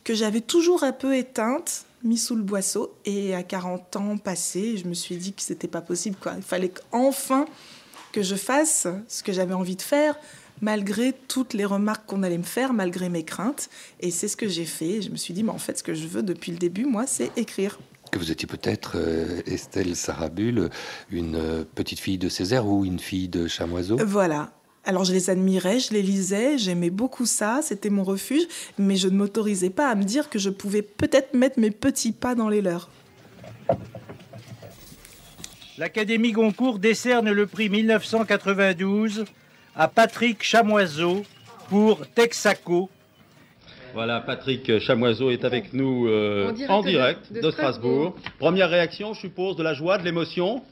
que 0.02 0.14
j'avais 0.14 0.40
toujours 0.40 0.83
un 0.83 0.92
peu 0.92 1.16
éteinte, 1.16 1.85
mis 2.02 2.18
sous 2.18 2.35
le 2.35 2.42
boisseau. 2.42 2.95
Et 3.04 3.35
à 3.35 3.45
40 3.45 3.95
ans 3.97 4.16
passés, 4.16 4.76
je 4.76 4.87
me 4.88 4.95
suis 4.95 5.16
dit 5.16 5.33
que 5.33 5.42
c'était 5.42 5.68
pas 5.68 5.83
possible. 5.83 6.16
Il 6.37 6.42
fallait 6.42 6.71
qu'enfin 6.71 7.45
que 8.12 8.22
je 8.22 8.34
fasse 8.34 8.86
ce 9.08 9.22
que 9.22 9.32
j'avais 9.32 9.54
envie 9.54 9.76
de 9.76 9.82
faire, 9.82 10.16
malgré 10.60 11.12
toutes 11.28 11.54
les 11.54 11.64
remarques 11.64 12.06
qu'on 12.06 12.22
allait 12.22 12.38
me 12.38 12.42
faire, 12.42 12.72
malgré 12.72 13.08
mes 13.08 13.24
craintes. 13.24 13.68
Et 14.00 14.10
c'est 14.10 14.28
ce 14.28 14.36
que 14.36 14.48
j'ai 14.48 14.64
fait. 14.64 15.02
Je 15.02 15.10
me 15.10 15.16
suis 15.16 15.34
dit, 15.34 15.42
mais 15.42 15.50
en 15.50 15.58
fait, 15.58 15.78
ce 15.78 15.82
que 15.82 15.94
je 15.94 16.06
veux 16.06 16.22
depuis 16.22 16.52
le 16.52 16.58
début, 16.58 16.84
moi, 16.84 17.06
c'est 17.06 17.30
écrire. 17.36 17.78
Que 18.10 18.18
vous 18.18 18.30
étiez 18.30 18.46
peut-être, 18.46 18.92
euh, 18.96 19.42
Estelle 19.46 19.94
Sarabul, 19.94 20.70
une 21.10 21.36
euh, 21.36 21.64
petite 21.74 22.00
fille 22.00 22.18
de 22.18 22.28
Césaire 22.28 22.66
ou 22.66 22.84
une 22.84 22.98
fille 22.98 23.28
de 23.28 23.46
Chamoiseau 23.46 23.98
Voilà. 24.04 24.50
Alors 24.84 25.04
je 25.04 25.12
les 25.12 25.28
admirais, 25.28 25.80
je 25.80 25.92
les 25.92 26.00
lisais, 26.00 26.56
j'aimais 26.56 26.88
beaucoup 26.88 27.26
ça, 27.26 27.60
c'était 27.62 27.90
mon 27.90 28.04
refuge, 28.04 28.44
mais 28.78 28.96
je 28.96 29.08
ne 29.08 29.18
m'autorisais 29.18 29.68
pas 29.68 29.90
à 29.90 29.94
me 29.94 30.04
dire 30.04 30.30
que 30.30 30.38
je 30.38 30.48
pouvais 30.48 30.80
peut-être 30.80 31.34
mettre 31.34 31.60
mes 31.60 31.70
petits 31.70 32.12
pas 32.12 32.34
dans 32.34 32.48
les 32.48 32.62
leurs. 32.62 32.88
l'Académie 35.78 36.32
Goncourt 36.32 36.78
décerne 36.78 37.30
le 37.30 37.47
prix 37.47 37.69
1992 37.69 39.25
à 39.76 39.86
Patrick 39.88 40.43
Chamoiseau 40.43 41.23
pour 41.69 42.06
Texaco. 42.08 42.91
Voilà, 43.95 44.21
Patrick 44.21 44.80
Chamoiseau 44.80 45.30
est 45.30 45.45
avec 45.45 45.73
nous 45.73 46.08
euh, 46.08 46.52
en 46.69 46.82
direct, 46.82 47.32
de, 47.32 47.50
Strasbourg. 47.50 48.17
Première 48.38 48.69
réaction, 48.69 49.14
je 49.14 49.21
suppose, 49.21 49.56
de 49.56 49.62
la 49.62 49.73
joie, 49.73 49.99
de 49.99 50.04
l'émotion? 50.04 50.62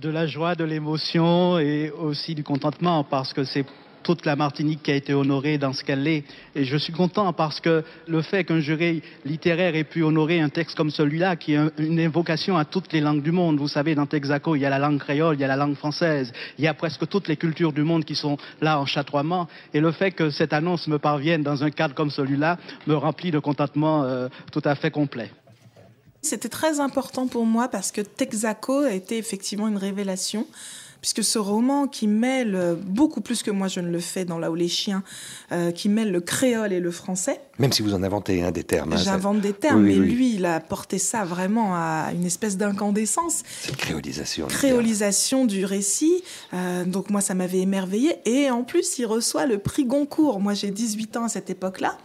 De 0.00 0.08
la 0.08 0.26
joie, 0.26 0.54
de 0.54 0.64
l'émotion 0.64 1.58
et 1.58 1.90
aussi 1.90 2.36
du 2.36 2.44
contentement 2.44 3.02
parce 3.02 3.32
que 3.32 3.42
c'est 3.42 3.66
toute 4.02 4.26
la 4.26 4.36
Martinique 4.36 4.82
qui 4.82 4.90
a 4.90 4.94
été 4.94 5.14
honorée 5.14 5.58
dans 5.58 5.72
ce 5.72 5.84
qu'elle 5.84 6.06
est. 6.06 6.24
Et 6.54 6.64
je 6.64 6.76
suis 6.76 6.92
content 6.92 7.32
parce 7.32 7.60
que 7.60 7.84
le 8.06 8.22
fait 8.22 8.44
qu'un 8.44 8.60
jury 8.60 9.02
littéraire 9.24 9.74
ait 9.76 9.84
pu 9.84 10.02
honorer 10.02 10.40
un 10.40 10.48
texte 10.48 10.76
comme 10.76 10.90
celui-là, 10.90 11.36
qui 11.36 11.54
est 11.54 11.60
une 11.78 12.00
invocation 12.00 12.56
à 12.56 12.64
toutes 12.64 12.92
les 12.92 13.00
langues 13.00 13.22
du 13.22 13.32
monde. 13.32 13.58
Vous 13.58 13.68
savez, 13.68 13.94
dans 13.94 14.06
Texaco, 14.06 14.56
il 14.56 14.60
y 14.60 14.66
a 14.66 14.70
la 14.70 14.78
langue 14.78 14.98
créole, 14.98 15.36
il 15.36 15.40
y 15.40 15.44
a 15.44 15.48
la 15.48 15.56
langue 15.56 15.76
française, 15.76 16.32
il 16.58 16.64
y 16.64 16.68
a 16.68 16.74
presque 16.74 17.08
toutes 17.08 17.28
les 17.28 17.36
cultures 17.36 17.72
du 17.72 17.82
monde 17.82 18.04
qui 18.04 18.14
sont 18.14 18.36
là 18.60 18.80
en 18.80 18.86
chatoiement. 18.86 19.48
Et 19.74 19.80
le 19.80 19.92
fait 19.92 20.12
que 20.12 20.30
cette 20.30 20.52
annonce 20.52 20.88
me 20.88 20.98
parvienne 20.98 21.42
dans 21.42 21.64
un 21.64 21.70
cadre 21.70 21.94
comme 21.94 22.10
celui-là 22.10 22.58
me 22.86 22.94
remplit 22.94 23.30
de 23.30 23.38
contentement 23.38 24.04
euh, 24.04 24.28
tout 24.52 24.62
à 24.64 24.74
fait 24.74 24.90
complet. 24.90 25.30
C'était 26.22 26.48
très 26.48 26.80
important 26.80 27.28
pour 27.28 27.46
moi 27.46 27.68
parce 27.68 27.92
que 27.92 28.00
Texaco 28.00 28.80
a 28.80 28.92
été 28.92 29.18
effectivement 29.18 29.68
une 29.68 29.76
révélation 29.76 30.46
puisque 31.00 31.22
ce 31.22 31.38
roman 31.38 31.86
qui 31.86 32.06
mêle 32.06 32.76
beaucoup 32.86 33.20
plus 33.20 33.42
que 33.42 33.50
moi 33.50 33.68
je 33.68 33.80
ne 33.80 33.90
le 33.90 34.00
fais 34.00 34.24
dans 34.24 34.38
Là 34.38 34.50
où 34.50 34.54
les 34.54 34.68
chiens, 34.68 35.02
euh, 35.52 35.70
qui 35.70 35.88
mêle 35.88 36.12
le 36.12 36.20
créole 36.20 36.72
et 36.72 36.80
le 36.80 36.90
français. 36.90 37.40
Même 37.58 37.72
si 37.72 37.82
vous 37.82 37.94
en 37.94 38.02
inventez 38.02 38.42
un 38.42 38.52
des 38.52 38.64
termes. 38.64 38.92
Hein, 38.92 38.96
J'invente 38.96 39.40
des 39.40 39.52
termes, 39.52 39.82
mais 39.82 39.96
lui, 39.96 40.34
il 40.34 40.46
a 40.46 40.60
porté 40.60 40.98
ça 40.98 41.24
vraiment 41.24 41.74
à 41.74 42.10
une 42.12 42.24
espèce 42.24 42.56
d'incandescence. 42.56 43.42
Cette 43.62 43.76
créolisation. 43.76 44.46
Créolisation 44.46 45.44
du 45.44 45.64
récit. 45.64 46.22
Euh, 46.54 46.84
donc 46.84 47.10
moi, 47.10 47.20
ça 47.20 47.34
m'avait 47.34 47.58
émerveillé. 47.58 48.16
Et 48.26 48.50
en 48.50 48.62
plus, 48.62 48.98
il 48.98 49.06
reçoit 49.06 49.46
le 49.46 49.58
prix 49.58 49.84
Goncourt. 49.84 50.40
Moi, 50.40 50.54
j'ai 50.54 50.70
18 50.70 51.16
ans 51.16 51.24
à 51.24 51.28
cette 51.28 51.50
époque-là. 51.50 51.98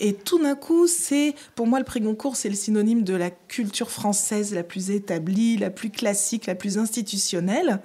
Et 0.00 0.12
tout 0.12 0.40
d'un 0.40 0.54
coup, 0.54 0.86
c'est 0.86 1.34
pour 1.54 1.66
moi 1.66 1.78
le 1.78 1.84
prix 1.84 2.00
Goncourt, 2.00 2.36
c'est 2.36 2.48
le 2.48 2.54
synonyme 2.54 3.02
de 3.02 3.14
la 3.14 3.30
culture 3.30 3.90
française 3.90 4.54
la 4.54 4.62
plus 4.62 4.90
établie, 4.90 5.56
la 5.56 5.70
plus 5.70 5.90
classique, 5.90 6.46
la 6.46 6.54
plus 6.54 6.78
institutionnelle. 6.78 7.80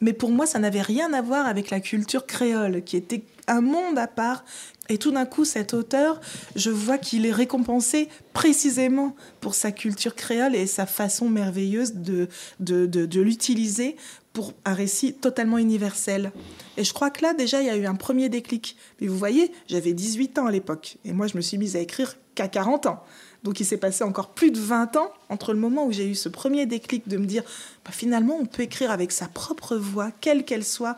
Mais 0.00 0.12
pour 0.12 0.30
moi, 0.30 0.46
ça 0.46 0.58
n'avait 0.58 0.82
rien 0.82 1.12
à 1.12 1.22
voir 1.22 1.46
avec 1.46 1.70
la 1.70 1.80
culture 1.80 2.26
créole, 2.26 2.82
qui 2.84 2.96
était 2.96 3.22
un 3.46 3.60
monde 3.60 3.98
à 3.98 4.06
part. 4.06 4.44
Et 4.88 4.98
tout 4.98 5.10
d'un 5.10 5.26
coup, 5.26 5.44
cet 5.44 5.74
auteur, 5.74 6.20
je 6.54 6.70
vois 6.70 6.98
qu'il 6.98 7.26
est 7.26 7.32
récompensé 7.32 8.08
précisément 8.32 9.16
pour 9.40 9.54
sa 9.54 9.72
culture 9.72 10.14
créole 10.14 10.54
et 10.54 10.66
sa 10.66 10.86
façon 10.86 11.28
merveilleuse 11.28 11.94
de, 11.94 12.28
de, 12.60 12.86
de, 12.86 13.20
l'utiliser 13.20 13.96
pour 14.32 14.52
un 14.64 14.74
récit 14.74 15.14
totalement 15.14 15.58
universel. 15.58 16.30
Et 16.76 16.84
je 16.84 16.92
crois 16.92 17.10
que 17.10 17.22
là, 17.22 17.34
déjà, 17.34 17.62
il 17.62 17.66
y 17.66 17.70
a 17.70 17.76
eu 17.76 17.86
un 17.86 17.94
premier 17.94 18.28
déclic. 18.28 18.76
Mais 19.00 19.08
vous 19.08 19.18
voyez, 19.18 19.50
j'avais 19.66 19.92
18 19.92 20.38
ans 20.38 20.46
à 20.46 20.52
l'époque. 20.52 20.98
Et 21.04 21.12
moi, 21.12 21.26
je 21.26 21.36
me 21.36 21.40
suis 21.40 21.58
mise 21.58 21.74
à 21.74 21.80
écrire 21.80 22.16
qu'à 22.34 22.46
40 22.46 22.86
ans. 22.86 23.02
Donc 23.42 23.60
il 23.60 23.64
s'est 23.64 23.76
passé 23.76 24.04
encore 24.04 24.30
plus 24.30 24.50
de 24.50 24.58
20 24.58 24.96
ans 24.96 25.12
entre 25.28 25.52
le 25.52 25.58
moment 25.58 25.86
où 25.86 25.92
j'ai 25.92 26.08
eu 26.08 26.14
ce 26.14 26.28
premier 26.28 26.66
déclic 26.66 27.06
de 27.08 27.16
me 27.16 27.26
dire 27.26 27.42
bah, 27.84 27.92
finalement 27.92 28.36
on 28.40 28.46
peut 28.46 28.62
écrire 28.62 28.90
avec 28.90 29.12
sa 29.12 29.28
propre 29.28 29.76
voix, 29.76 30.10
quelle 30.20 30.44
qu'elle 30.44 30.64
soit, 30.64 30.96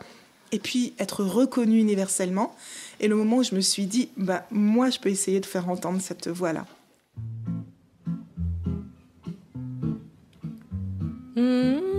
et 0.51 0.59
puis 0.59 0.93
être 0.99 1.23
reconnu 1.23 1.79
universellement, 1.79 2.55
et 2.99 3.07
le 3.07 3.15
moment 3.15 3.37
où 3.37 3.43
je 3.43 3.55
me 3.55 3.61
suis 3.61 3.85
dit 3.85 4.09
bah, 4.17 4.45
moi 4.51 4.89
je 4.89 4.99
peux 4.99 5.09
essayer 5.09 5.39
de 5.39 5.45
faire 5.45 5.69
entendre 5.69 6.01
cette 6.01 6.27
voix-là. 6.27 6.65
Mmh. 11.35 11.98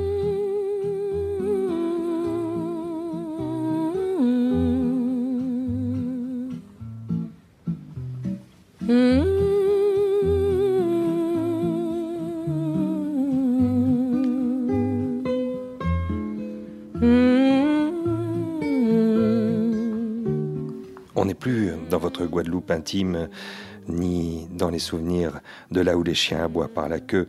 Ni 23.88 24.48
dans 24.52 24.70
les 24.70 24.78
souvenirs 24.78 25.40
de 25.70 25.80
là 25.80 25.96
où 25.96 26.02
les 26.02 26.14
chiens 26.14 26.44
aboient 26.44 26.68
par 26.68 26.88
la 26.88 27.00
queue. 27.00 27.28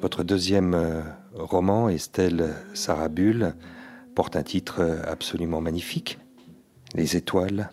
Votre 0.00 0.24
deuxième 0.24 0.74
euh, 0.74 1.02
roman, 1.34 1.88
Estelle 1.88 2.54
Sarabul, 2.72 3.54
porte 4.14 4.36
un 4.36 4.42
titre 4.42 4.80
euh, 4.80 5.02
absolument 5.06 5.60
magnifique, 5.60 6.18
Les 6.94 7.16
étoiles 7.16 7.70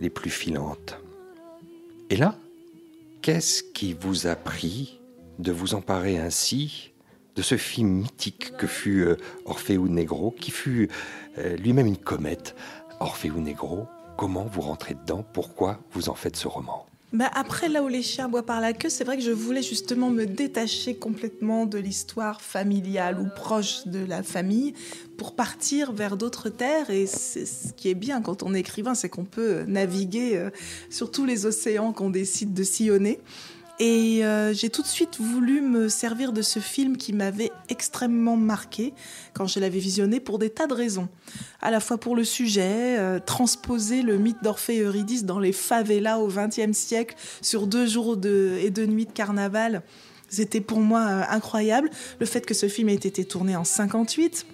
les 0.00 0.10
plus 0.10 0.30
filantes. 0.30 0.98
Et 2.10 2.16
là, 2.16 2.34
qu'est-ce 3.22 3.62
qui 3.62 3.94
vous 3.98 4.26
a 4.26 4.36
pris 4.36 5.00
de 5.38 5.52
vous 5.52 5.74
emparer 5.74 6.18
ainsi 6.18 6.92
de 7.34 7.42
ce 7.42 7.58
film 7.58 7.90
mythique 7.90 8.56
que 8.56 8.66
fut 8.66 9.02
euh, 9.02 9.16
Orphée 9.44 9.76
ou 9.76 9.88
Negro, 9.88 10.30
qui 10.30 10.50
fut 10.50 10.88
lui-même 11.58 11.86
une 11.86 11.98
comète 11.98 12.56
Orphée 12.98 13.30
ou 13.30 13.40
Negro, 13.40 13.86
comment 14.16 14.44
vous 14.44 14.62
rentrez 14.62 14.94
dedans? 14.94 15.24
Pourquoi 15.32 15.80
vous 15.92 16.08
en 16.08 16.14
faites 16.14 16.36
ce 16.36 16.48
roman? 16.48 16.86
Bah 17.12 17.30
après, 17.34 17.68
là 17.68 17.82
où 17.82 17.88
les 17.88 18.02
chiens 18.02 18.28
boivent 18.28 18.44
par 18.44 18.60
la 18.60 18.72
queue, 18.72 18.88
c'est 18.88 19.04
vrai 19.04 19.16
que 19.16 19.22
je 19.22 19.30
voulais 19.30 19.62
justement 19.62 20.10
me 20.10 20.26
détacher 20.26 20.96
complètement 20.96 21.64
de 21.64 21.78
l'histoire 21.78 22.42
familiale 22.42 23.20
ou 23.20 23.28
proche 23.34 23.86
de 23.86 24.04
la 24.04 24.24
famille 24.24 24.74
pour 25.16 25.36
partir 25.36 25.92
vers 25.92 26.16
d'autres 26.16 26.48
terres. 26.48 26.90
Et 26.90 27.06
ce 27.06 27.72
qui 27.76 27.88
est 27.88 27.94
bien 27.94 28.20
quand 28.20 28.42
on 28.42 28.54
est 28.54 28.60
écrivain, 28.60 28.94
c'est 28.94 29.08
qu'on 29.08 29.24
peut 29.24 29.62
naviguer 29.68 30.36
euh, 30.36 30.50
sur 30.90 31.12
tous 31.12 31.24
les 31.24 31.46
océans 31.46 31.92
qu'on 31.92 32.10
décide 32.10 32.52
de 32.52 32.64
sillonner. 32.64 33.20
Et 33.78 34.24
euh, 34.24 34.54
j'ai 34.54 34.70
tout 34.70 34.80
de 34.80 34.86
suite 34.86 35.20
voulu 35.20 35.60
me 35.60 35.88
servir 35.88 36.32
de 36.32 36.40
ce 36.40 36.60
film 36.60 36.96
qui 36.96 37.12
m'avait 37.12 37.52
extrêmement 37.68 38.36
marqué 38.36 38.94
quand 39.34 39.46
je 39.46 39.60
l'avais 39.60 39.78
visionné 39.78 40.18
pour 40.18 40.38
des 40.38 40.48
tas 40.48 40.66
de 40.66 40.72
raisons. 40.72 41.08
À 41.60 41.70
la 41.70 41.80
fois 41.80 41.98
pour 41.98 42.16
le 42.16 42.24
sujet, 42.24 42.96
euh, 42.98 43.18
transposer 43.18 44.00
le 44.00 44.16
mythe 44.16 44.42
d'Orphée 44.42 44.80
Eurydice 44.80 45.24
dans 45.24 45.38
les 45.38 45.52
favelas 45.52 46.18
au 46.18 46.28
XXe 46.28 46.72
siècle 46.72 47.16
sur 47.42 47.66
deux 47.66 47.86
jours 47.86 48.16
et 48.24 48.70
deux 48.70 48.86
nuits 48.86 49.06
de 49.06 49.12
carnaval. 49.12 49.82
C'était 50.28 50.60
pour 50.60 50.80
moi 50.80 51.00
euh, 51.00 51.22
incroyable. 51.28 51.90
Le 52.18 52.26
fait 52.26 52.46
que 52.46 52.54
ce 52.54 52.68
film 52.68 52.88
ait 52.88 52.94
été 52.94 53.24
tourné 53.26 53.56
en 53.56 53.64
58, 53.64 54.46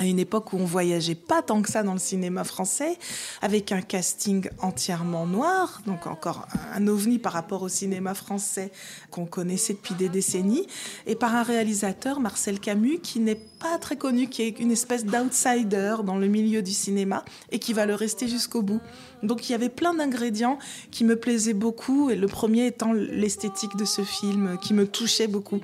à 0.00 0.06
une 0.06 0.18
époque 0.18 0.54
où 0.54 0.56
on 0.56 0.64
voyageait 0.64 1.14
pas 1.14 1.42
tant 1.42 1.60
que 1.60 1.70
ça 1.70 1.82
dans 1.82 1.92
le 1.92 1.98
cinéma 1.98 2.42
français, 2.42 2.96
avec 3.42 3.70
un 3.70 3.82
casting 3.82 4.48
entièrement 4.62 5.26
noir, 5.26 5.82
donc 5.86 6.06
encore 6.06 6.48
un 6.74 6.86
ovni 6.86 7.18
par 7.18 7.34
rapport 7.34 7.60
au 7.60 7.68
cinéma 7.68 8.14
français 8.14 8.72
qu'on 9.10 9.26
connaissait 9.26 9.74
depuis 9.74 9.94
des 9.94 10.08
décennies, 10.08 10.66
et 11.06 11.16
par 11.16 11.34
un 11.34 11.42
réalisateur, 11.42 12.18
Marcel 12.18 12.60
Camus, 12.60 13.00
qui 13.00 13.20
n'est 13.20 13.34
pas 13.34 13.76
très 13.76 13.96
connu, 13.96 14.28
qui 14.28 14.40
est 14.40 14.58
une 14.58 14.70
espèce 14.70 15.04
d'outsider 15.04 15.96
dans 16.02 16.16
le 16.16 16.28
milieu 16.28 16.62
du 16.62 16.72
cinéma 16.72 17.22
et 17.50 17.58
qui 17.58 17.74
va 17.74 17.84
le 17.84 17.94
rester 17.94 18.26
jusqu'au 18.26 18.62
bout. 18.62 18.80
Donc 19.22 19.50
il 19.50 19.52
y 19.52 19.54
avait 19.54 19.68
plein 19.68 19.92
d'ingrédients 19.92 20.58
qui 20.90 21.04
me 21.04 21.14
plaisaient 21.14 21.52
beaucoup, 21.52 22.08
et 22.08 22.16
le 22.16 22.26
premier 22.26 22.64
étant 22.64 22.94
l'esthétique 22.94 23.76
de 23.76 23.84
ce 23.84 24.00
film 24.00 24.56
qui 24.62 24.72
me 24.72 24.86
touchait 24.86 25.28
beaucoup. 25.28 25.60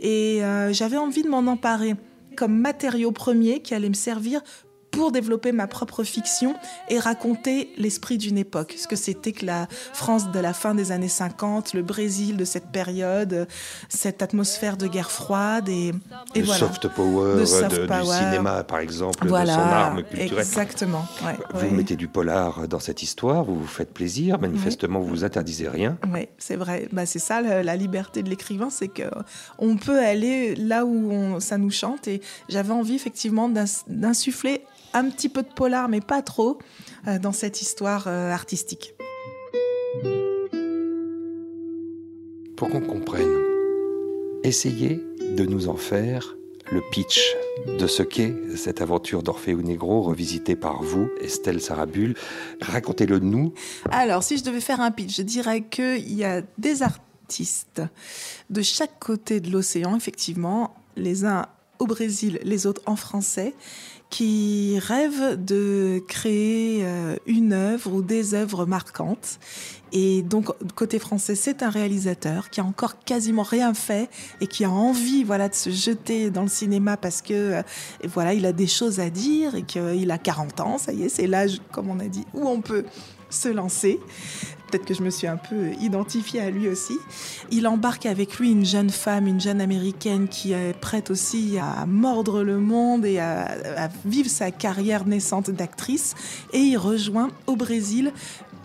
Et 0.00 0.44
euh, 0.44 0.74
j'avais 0.74 0.98
envie 0.98 1.22
de 1.22 1.28
m'en 1.30 1.46
emparer 1.46 1.96
comme 2.38 2.56
matériau 2.56 3.10
premier 3.10 3.62
qui 3.62 3.74
allait 3.74 3.88
me 3.88 3.94
servir 3.94 4.42
pour 4.98 5.12
développer 5.12 5.52
ma 5.52 5.68
propre 5.68 6.02
fiction 6.02 6.56
et 6.88 6.98
raconter 6.98 7.72
l'esprit 7.76 8.18
d'une 8.18 8.36
époque, 8.36 8.74
ce 8.76 8.88
que 8.88 8.96
c'était 8.96 9.30
que 9.30 9.46
la 9.46 9.68
France 9.92 10.32
de 10.32 10.40
la 10.40 10.52
fin 10.52 10.74
des 10.74 10.90
années 10.90 11.06
50, 11.06 11.72
le 11.74 11.82
Brésil 11.82 12.36
de 12.36 12.44
cette 12.44 12.72
période, 12.72 13.46
cette 13.88 14.22
atmosphère 14.22 14.76
de 14.76 14.88
guerre 14.88 15.12
froide 15.12 15.68
et, 15.68 15.92
et 16.34 16.40
le 16.40 16.46
soft 16.46 16.88
power, 16.88 17.36
du 17.38 17.46
cinéma 17.46 18.64
par 18.64 18.80
exemple, 18.80 19.24
de 19.24 19.28
son 19.28 19.36
arme 19.36 20.02
culturelle. 20.02 20.40
Exactement. 20.40 21.06
vous 21.54 21.70
mettez 21.70 21.94
du 21.94 22.08
polar 22.08 22.66
dans 22.66 22.80
cette 22.80 23.00
histoire, 23.00 23.44
vous 23.44 23.54
vous 23.54 23.66
faites 23.68 23.94
plaisir, 23.94 24.40
manifestement 24.40 24.98
vous 24.98 25.06
vous 25.06 25.24
interdisez 25.24 25.68
rien. 25.68 25.96
Oui, 26.12 26.26
c'est 26.38 26.56
vrai. 26.56 26.88
Bah, 26.90 27.06
c'est 27.06 27.20
ça 27.20 27.40
la, 27.40 27.76
liberté 27.76 28.24
de 28.24 28.30
l'écrivain, 28.30 28.68
c'est 28.68 28.88
que 28.88 29.04
on 29.60 29.76
peut 29.76 30.00
aller 30.00 30.56
là 30.56 30.84
où 30.84 31.12
on, 31.12 31.38
ça 31.38 31.56
nous 31.56 31.70
chante 31.70 32.08
et 32.08 32.20
j'avais 32.48 32.72
envie 32.72 32.96
effectivement 32.96 33.48
d'insuffler 33.86 34.64
un 34.92 35.08
petit 35.10 35.28
peu 35.28 35.42
de 35.42 35.48
polar, 35.48 35.88
mais 35.88 36.00
pas 36.00 36.22
trop, 36.22 36.58
euh, 37.06 37.18
dans 37.18 37.32
cette 37.32 37.62
histoire 37.62 38.06
euh, 38.06 38.30
artistique. 38.32 38.94
Pour 42.56 42.68
qu'on 42.70 42.80
comprenne, 42.80 43.36
essayez 44.42 45.00
de 45.36 45.44
nous 45.44 45.68
en 45.68 45.76
faire 45.76 46.36
le 46.70 46.82
pitch 46.90 47.20
de 47.78 47.86
ce 47.86 48.02
qu'est 48.02 48.34
cette 48.56 48.80
aventure 48.80 49.22
d'Orphée 49.22 49.54
ou 49.54 49.62
Négro 49.62 50.02
revisitée 50.02 50.56
par 50.56 50.82
vous, 50.82 51.08
Estelle 51.20 51.60
Sarabul. 51.60 52.14
Racontez-le 52.60 53.18
nous. 53.18 53.52
Alors, 53.90 54.22
si 54.22 54.38
je 54.38 54.44
devais 54.44 54.60
faire 54.60 54.80
un 54.80 54.90
pitch, 54.90 55.16
je 55.16 55.22
dirais 55.22 55.62
qu'il 55.62 56.12
y 56.12 56.24
a 56.24 56.42
des 56.58 56.82
artistes 56.82 57.82
de 58.50 58.62
chaque 58.62 58.98
côté 58.98 59.40
de 59.40 59.50
l'océan, 59.50 59.96
effectivement, 59.96 60.74
les 60.96 61.24
uns 61.24 61.46
au 61.78 61.86
Brésil, 61.86 62.40
les 62.42 62.66
autres 62.66 62.82
en 62.86 62.96
français, 62.96 63.54
qui 64.10 64.78
rêve 64.78 65.42
de 65.42 66.02
créer 66.08 66.80
euh, 66.82 67.16
une 67.26 67.52
œuvre 67.52 67.92
ou 67.92 68.02
des 68.02 68.34
œuvres 68.34 68.64
marquantes. 68.64 69.38
Et 69.92 70.22
donc, 70.22 70.48
côté 70.74 70.98
français, 70.98 71.34
c'est 71.34 71.62
un 71.62 71.70
réalisateur 71.70 72.50
qui 72.50 72.60
a 72.60 72.64
encore 72.64 73.00
quasiment 73.00 73.42
rien 73.42 73.74
fait 73.74 74.08
et 74.40 74.46
qui 74.46 74.64
a 74.64 74.70
envie, 74.70 75.24
voilà, 75.24 75.48
de 75.48 75.54
se 75.54 75.70
jeter 75.70 76.30
dans 76.30 76.42
le 76.42 76.48
cinéma 76.48 76.96
parce 76.96 77.22
que, 77.22 77.32
euh, 77.32 77.62
voilà, 78.04 78.34
il 78.34 78.46
a 78.46 78.52
des 78.52 78.66
choses 78.66 79.00
à 79.00 79.10
dire 79.10 79.54
et 79.54 79.62
qu'il 79.62 80.10
a 80.10 80.18
40 80.18 80.60
ans. 80.60 80.78
Ça 80.78 80.92
y 80.92 81.04
est, 81.04 81.08
c'est 81.08 81.26
l'âge, 81.26 81.60
comme 81.72 81.90
on 81.90 82.00
a 82.00 82.08
dit, 82.08 82.24
où 82.34 82.48
on 82.48 82.60
peut 82.60 82.84
se 83.30 83.48
lancer. 83.48 84.00
Peut-être 84.70 84.84
que 84.84 84.94
je 84.94 85.02
me 85.02 85.10
suis 85.10 85.26
un 85.26 85.38
peu 85.38 85.72
identifiée 85.80 86.40
à 86.40 86.50
lui 86.50 86.68
aussi. 86.68 86.98
Il 87.50 87.66
embarque 87.66 88.04
avec 88.04 88.38
lui 88.38 88.50
une 88.50 88.66
jeune 88.66 88.90
femme, 88.90 89.26
une 89.26 89.40
jeune 89.40 89.60
américaine 89.60 90.28
qui 90.28 90.52
est 90.52 90.78
prête 90.78 91.10
aussi 91.10 91.58
à 91.58 91.86
mordre 91.86 92.42
le 92.42 92.58
monde 92.58 93.06
et 93.06 93.18
à, 93.18 93.88
vivre 94.04 94.28
sa 94.28 94.50
carrière 94.50 95.06
naissante 95.06 95.50
d'actrice. 95.50 96.14
Et 96.52 96.58
il 96.58 96.76
rejoint 96.76 97.30
au 97.46 97.56
Brésil 97.56 98.12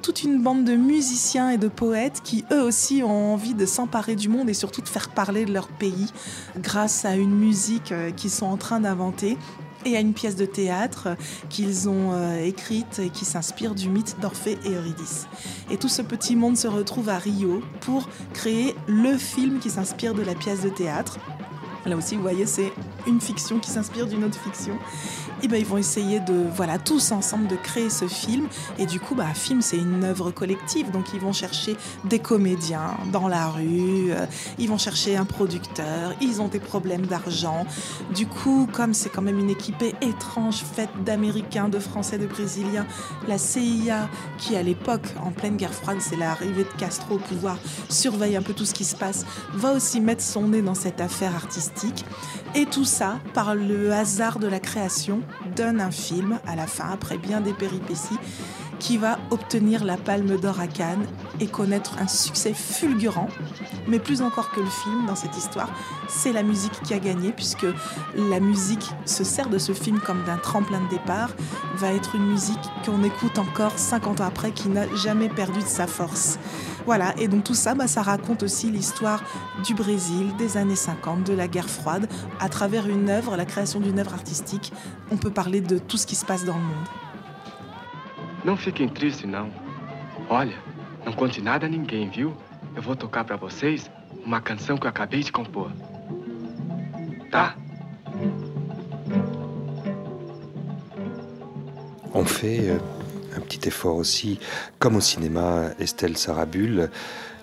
toute 0.02 0.24
une 0.24 0.42
bande 0.42 0.66
de 0.66 0.76
musiciens 0.76 1.52
et 1.52 1.58
de 1.58 1.70
poètes 1.70 2.20
qui 2.22 2.44
eux 2.52 2.62
aussi 2.62 3.02
ont 3.04 3.34
envie 3.34 3.54
de 3.54 3.66
s'emparer 3.66 4.16
du 4.16 4.28
monde 4.28 4.50
et 4.50 4.54
surtout 4.54 4.82
de 4.82 4.89
faire 4.89 5.10
parler 5.10 5.46
de 5.46 5.54
leur 5.54 5.70
pays 5.70 6.12
grâce 6.58 7.06
à 7.06 7.16
une 7.16 7.34
musique 7.34 7.94
euh, 7.94 8.12
qu'ils 8.12 8.30
sont 8.30 8.46
en 8.46 8.58
train 8.58 8.82
d'inventer 8.82 9.38
et 9.86 9.98
à 9.98 10.00
une 10.00 10.13
pièce 10.13 10.36
de 10.36 10.46
théâtre 10.46 11.10
qu'ils 11.50 11.89
ont 11.89 12.13
euh, 12.13 12.43
écrite 12.43 13.02
qui 13.13 13.26
s'inspire 13.26 13.76
du 13.76 13.89
mythe 13.89 14.15
d'Orphée 14.22 14.58
et 14.65 14.69
Eurydice. 14.69 15.28
Et 15.72 15.78
tout 15.78 15.89
ce 15.89 16.02
petit 16.02 16.36
monde 16.36 16.58
se 16.58 16.67
retrouve 16.67 17.10
à 17.10 17.17
Rio 17.17 17.62
pour 17.82 18.10
créer 18.34 18.76
le 18.88 19.17
film 19.17 19.60
qui 19.60 19.69
s'inspire 19.69 20.13
de 20.13 20.22
la 20.22 20.36
pièce 20.36 20.62
de 20.62 20.69
théâtre. 20.69 21.19
Là 21.86 21.98
aussi, 21.98 22.15
vous 22.15 22.22
voyez, 22.22 22.46
c'est 22.46 22.72
une 23.08 23.19
fiction 23.19 23.60
qui 23.60 23.69
s'inspire 23.69 24.08
d'une 24.08 24.24
autre 24.24 24.39
fiction 24.39 24.78
et 25.41 25.48
ben, 25.48 25.58
ils 25.58 25.65
vont 25.65 25.78
essayer 25.78 26.22
de, 26.22 26.46
voilà, 26.56 26.78
tous 26.78 27.12
ensemble 27.12 27.48
de 27.48 27.58
créer 27.58 27.89
ce 27.89 28.08
film. 28.08 28.48
Et 28.80 28.86
du 28.86 29.00
coup, 29.00 29.13
bah, 29.13 29.26
un 29.30 29.34
film, 29.34 29.62
c'est 29.62 29.78
une 29.78 30.06
œuvre 30.06 30.32
collective. 30.32 30.89
Donc, 30.91 31.13
ils 31.13 31.19
vont 31.19 31.34
chercher 31.34 31.76
des 32.06 32.19
comédiens 32.19 32.91
dans 33.12 33.28
la 33.28 33.48
rue, 33.48 34.12
euh, 34.12 34.26
ils 34.58 34.69
vont 34.69 34.78
chercher 34.78 35.17
un 35.17 35.26
producteur, 35.26 36.13
ils 36.22 36.41
ont 36.41 36.48
des 36.48 36.60
problèmes 36.60 37.06
d'argent. 37.06 37.65
Du 38.15 38.26
coup, 38.26 38.69
comme 38.72 38.93
c'est 38.93 39.10
quand 39.10 39.22
même 39.22 39.39
une 39.39 39.50
équipe 39.50 39.84
étrange, 40.02 40.63
faite 40.63 40.89
d'Américains, 41.04 41.67
de 41.67 41.80
Français, 41.80 42.17
de 42.17 42.26
Brésiliens, 42.26 42.86
la 43.28 43.38
CIA, 43.38 44.10
qui 44.38 44.56
à 44.56 44.63
l'époque, 44.63 45.08
en 45.22 45.32
pleine 45.32 45.58
guerre 45.58 45.74
froide, 45.74 45.98
c'est 46.00 46.15
l'arrivée 46.15 46.63
de 46.63 46.80
Castro 46.80 47.15
au 47.15 47.19
pouvoir, 47.19 47.58
surveille 47.89 48.38
un 48.38 48.41
peu 48.41 48.54
tout 48.54 48.65
ce 48.65 48.74
qui 48.74 48.86
se 48.86 48.96
passe, 48.96 49.26
va 49.54 49.74
aussi 49.74 50.00
mettre 50.00 50.24
son 50.24 50.48
nez 50.48 50.62
dans 50.62 50.76
cette 50.76 51.02
affaire 51.02 51.36
artistique. 51.36 51.72
Et 52.55 52.65
tout 52.65 52.86
ça, 52.86 53.19
par 53.33 53.55
le 53.55 53.91
hasard 53.91 54.39
de 54.39 54.47
la 54.47 54.59
création, 54.59 55.21
donne 55.55 55.81
un 55.81 55.91
film 55.91 56.39
à 56.45 56.55
la 56.55 56.67
fin, 56.67 56.86
après 56.91 57.17
bien 57.17 57.41
des 57.41 57.53
péripéties, 57.53 58.19
qui 58.79 58.97
va 58.97 59.17
obtenir 59.31 59.86
la 59.86 59.97
Palme 59.97 60.38
d'Or 60.38 60.59
à 60.59 60.67
Cannes 60.67 61.05
et 61.39 61.47
connaître 61.47 61.97
un 61.99 62.07
succès 62.07 62.53
fulgurant. 62.53 63.29
Mais 63.88 63.97
plus 63.97 64.21
encore 64.21 64.51
que 64.51 64.59
le 64.59 64.69
film 64.69 65.05
dans 65.07 65.15
cette 65.15 65.38
histoire, 65.38 65.69
c'est 66.09 66.33
la 66.33 66.43
musique 66.43 66.81
qui 66.83 66.93
a 66.93 66.99
gagné, 66.99 67.31
puisque 67.31 67.65
la 68.15 68.39
musique 68.39 68.91
se 69.05 69.23
sert 69.23 69.49
de 69.49 69.57
ce 69.57 69.71
film 69.71 69.99
comme 69.99 70.23
d'un 70.25 70.38
tremplin 70.38 70.81
de 70.81 70.89
départ, 70.89 71.29
va 71.77 71.93
être 71.93 72.15
une 72.15 72.27
musique 72.27 72.59
qu'on 72.86 73.03
écoute 73.03 73.39
encore 73.39 73.77
50 73.77 74.21
ans 74.21 74.25
après, 74.25 74.51
qui 74.51 74.69
n'a 74.69 74.93
jamais 74.95 75.29
perdu 75.29 75.59
de 75.59 75.65
sa 75.65 75.88
force. 75.88 76.38
Voilà, 76.86 77.13
et 77.17 77.28
donc 77.28 77.43
tout 77.43 77.54
ça, 77.54 77.76
bah, 77.76 77.88
ça 77.88 78.02
raconte 78.02 78.43
aussi 78.43 78.69
l'histoire 78.69 79.24
du 79.63 79.74
Brésil, 79.74 80.36
des 80.38 80.58
années 80.58 80.76
50, 80.76 81.24
de 81.24 81.34
la 81.34 81.48
guerre 81.48 81.69
froide, 81.69 82.10
à 82.39 82.50
travers 82.50 82.88
une 82.88 83.10
œuvre, 83.10 83.38
la 83.38 83.46
création 83.46 83.80
d'une 83.80 84.00
œuvre 84.00 84.13
artistique. 84.13 84.74
On 85.12 85.17
peut 85.17 85.32
parler 85.32 85.62
de 85.62 85.78
tout 85.78 85.98
ce 85.98 86.06
qui 86.06 86.15
se 86.15 86.26
passe 86.26 86.43
dans 86.43 86.58
le 86.58 86.63
monde. 86.63 86.88
Não 88.46 88.58
fiquem 88.58 88.89
tristes, 88.89 89.26
não. 89.26 89.50
Olha, 90.30 90.56
não 91.06 91.13
conte 91.13 91.41
nada 91.41 91.65
a 91.65 91.69
ninguém, 91.69 92.10
viu? 92.10 92.34
Eu 92.76 92.82
vou 92.82 92.96
tocar 92.96 93.24
para 93.24 93.38
vocês 93.38 93.89
uma 94.26 94.41
canção 94.41 94.78
que 94.78 94.86
eu 94.86 94.89
acabei 94.89 95.22
de 95.22 95.32
compor. 95.32 95.72
Tá? 97.32 97.56
On 102.13 102.26
fait 102.26 102.69
euh, 102.69 102.80
un 103.36 103.41
petit 103.41 103.67
effort 103.67 103.96
aussi, 103.96 104.39
comme 104.80 104.96
au 104.96 105.02
cinéma, 105.02 105.72
Estelle 105.80 106.17
Sarabul, 106.17 106.89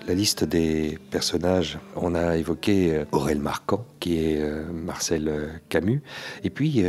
la 0.07 0.15
liste 0.15 0.45
des 0.45 0.99
personnages. 1.11 1.79
On 1.95 2.15
a 2.15 2.37
évoqué 2.37 2.95
euh, 2.95 3.05
Aurel 3.13 3.39
Marquand, 3.39 3.85
qui 4.01 4.19
est 4.19 4.41
euh, 4.41 4.65
Marcel 4.73 5.29
euh, 5.29 5.47
Camus. 5.69 6.03
Et 6.43 6.51
puis, 6.51 6.85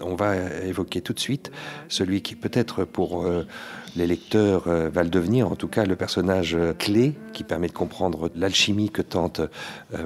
on 0.00 0.14
va 0.14 0.36
évoquer 0.64 1.00
tout 1.00 1.12
de 1.12 1.20
suite 1.20 1.50
celui 1.88 2.22
qui 2.22 2.34
peut-être 2.34 2.84
pour 2.84 3.26
les 3.96 4.06
lecteurs 4.06 4.68
va 4.68 5.02
le 5.02 5.08
devenir, 5.08 5.50
en 5.50 5.56
tout 5.56 5.68
cas 5.68 5.84
le 5.84 5.96
personnage 5.96 6.56
clé 6.78 7.14
qui 7.32 7.44
permet 7.44 7.68
de 7.68 7.72
comprendre 7.72 8.30
l'alchimie 8.36 8.90
que 8.90 9.02
tente 9.02 9.40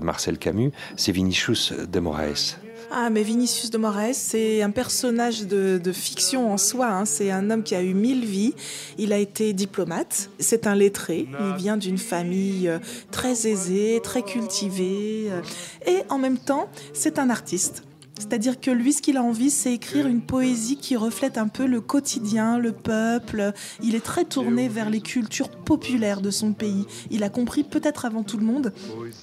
Marcel 0.02 0.38
Camus, 0.38 0.72
c'est 0.96 1.12
Vinicius 1.12 1.72
de 1.72 2.00
Moraes. 2.00 2.56
Ah, 2.90 3.10
mais 3.10 3.22
Vinicius 3.22 3.70
de 3.70 3.78
Moraes, 3.78 4.14
c'est 4.14 4.62
un 4.62 4.70
personnage 4.70 5.46
de, 5.46 5.92
fiction 5.92 6.52
en 6.52 6.58
soi. 6.58 6.86
Hein. 6.86 7.04
C'est 7.04 7.30
un 7.30 7.50
homme 7.50 7.62
qui 7.62 7.74
a 7.74 7.82
eu 7.82 7.94
mille 7.94 8.24
vies. 8.24 8.54
Il 8.98 9.12
a 9.12 9.18
été 9.18 9.52
diplomate. 9.52 10.30
C'est 10.38 10.66
un 10.66 10.74
lettré. 10.74 11.26
Il 11.40 11.56
vient 11.56 11.76
d'une 11.76 11.98
famille 11.98 12.68
euh, 12.68 12.78
très 13.10 13.46
aisée, 13.46 14.00
très 14.02 14.22
cultivée. 14.22 15.28
Euh, 15.30 15.40
et 15.86 16.02
en 16.08 16.18
même 16.18 16.38
temps, 16.38 16.68
c'est 16.92 17.18
un 17.18 17.30
artiste. 17.30 17.84
C'est-à-dire 18.18 18.60
que 18.60 18.70
lui, 18.70 18.92
ce 18.92 19.02
qu'il 19.02 19.16
a 19.16 19.22
envie, 19.22 19.50
c'est 19.50 19.74
écrire 19.74 20.06
une 20.06 20.20
poésie 20.20 20.76
qui 20.76 20.96
reflète 20.96 21.36
un 21.36 21.48
peu 21.48 21.66
le 21.66 21.80
quotidien, 21.80 22.58
le 22.58 22.72
peuple. 22.72 23.52
Il 23.82 23.94
est 23.94 24.04
très 24.04 24.24
tourné 24.24 24.68
vers 24.68 24.88
les 24.88 25.00
cultures 25.00 25.48
populaires 25.48 26.20
de 26.20 26.30
son 26.30 26.52
pays. 26.52 26.86
Il 27.10 27.24
a 27.24 27.28
compris, 27.28 27.64
peut-être 27.64 28.04
avant 28.04 28.22
tout 28.22 28.36
le 28.36 28.44
monde, 28.44 28.72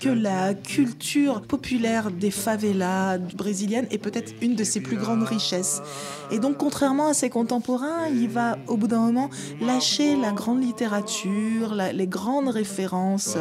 que 0.02 0.10
la 0.10 0.54
culture 0.54 1.42
populaire 1.42 2.12
des 2.12 2.32
favelas 2.32 3.18
brésiliennes 3.18 3.88
est 3.92 3.98
peut-être 3.98 4.34
une 4.42 4.56
de 4.56 4.64
ses 4.64 4.82
plus 4.82 4.98
grandes 4.98 5.24
richesses. 5.24 5.82
Et 6.30 6.40
donc, 6.40 6.58
contrairement 6.58 7.08
à 7.08 7.14
ses 7.14 7.30
contemporains, 7.30 8.08
il 8.08 8.28
va, 8.28 8.58
au 8.68 8.76
bout 8.76 8.88
d'un 8.88 9.00
moment, 9.00 9.30
lâcher 9.62 10.16
la 10.16 10.32
grande 10.32 10.62
littérature, 10.62 11.76
les 11.94 12.08
grandes 12.08 12.50
références, 12.50 13.38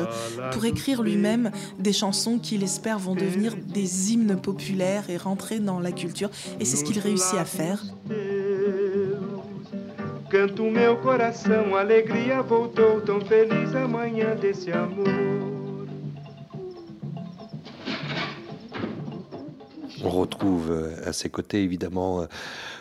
pour 0.53 0.65
écrire 0.65 1.03
lui-même 1.03 1.51
des 1.79 1.93
chansons 1.93 2.39
qu'il 2.39 2.63
espère 2.63 2.99
vont 2.99 3.15
devenir 3.15 3.57
des 3.57 4.13
hymnes 4.13 4.37
populaires 4.37 5.11
et 5.11 5.17
rentrer 5.41 5.59
dans 5.59 5.81
la 5.81 5.93
culture. 5.93 6.31
Et 6.61 6.65
c'est 6.65 6.77
ce 6.77 6.85
qu'il 6.85 6.99
réussit 6.99 7.39
à 7.39 7.45
faire. 7.45 7.83
Canto 10.31 10.71
meu 10.71 10.97
coração, 10.99 11.75
alegria 11.75 12.41
voltou, 12.41 13.01
tão 13.05 13.21
feliz 13.21 13.75
amanhã 13.75 14.37
desse 14.37 14.71
amor. 14.71 15.50
On 20.05 20.11
retrouve 20.11 20.71
euh, 20.71 21.09
à 21.09 21.13
ses 21.13 21.29
côtés 21.29 21.63
évidemment 21.63 22.23
euh, 22.23 22.27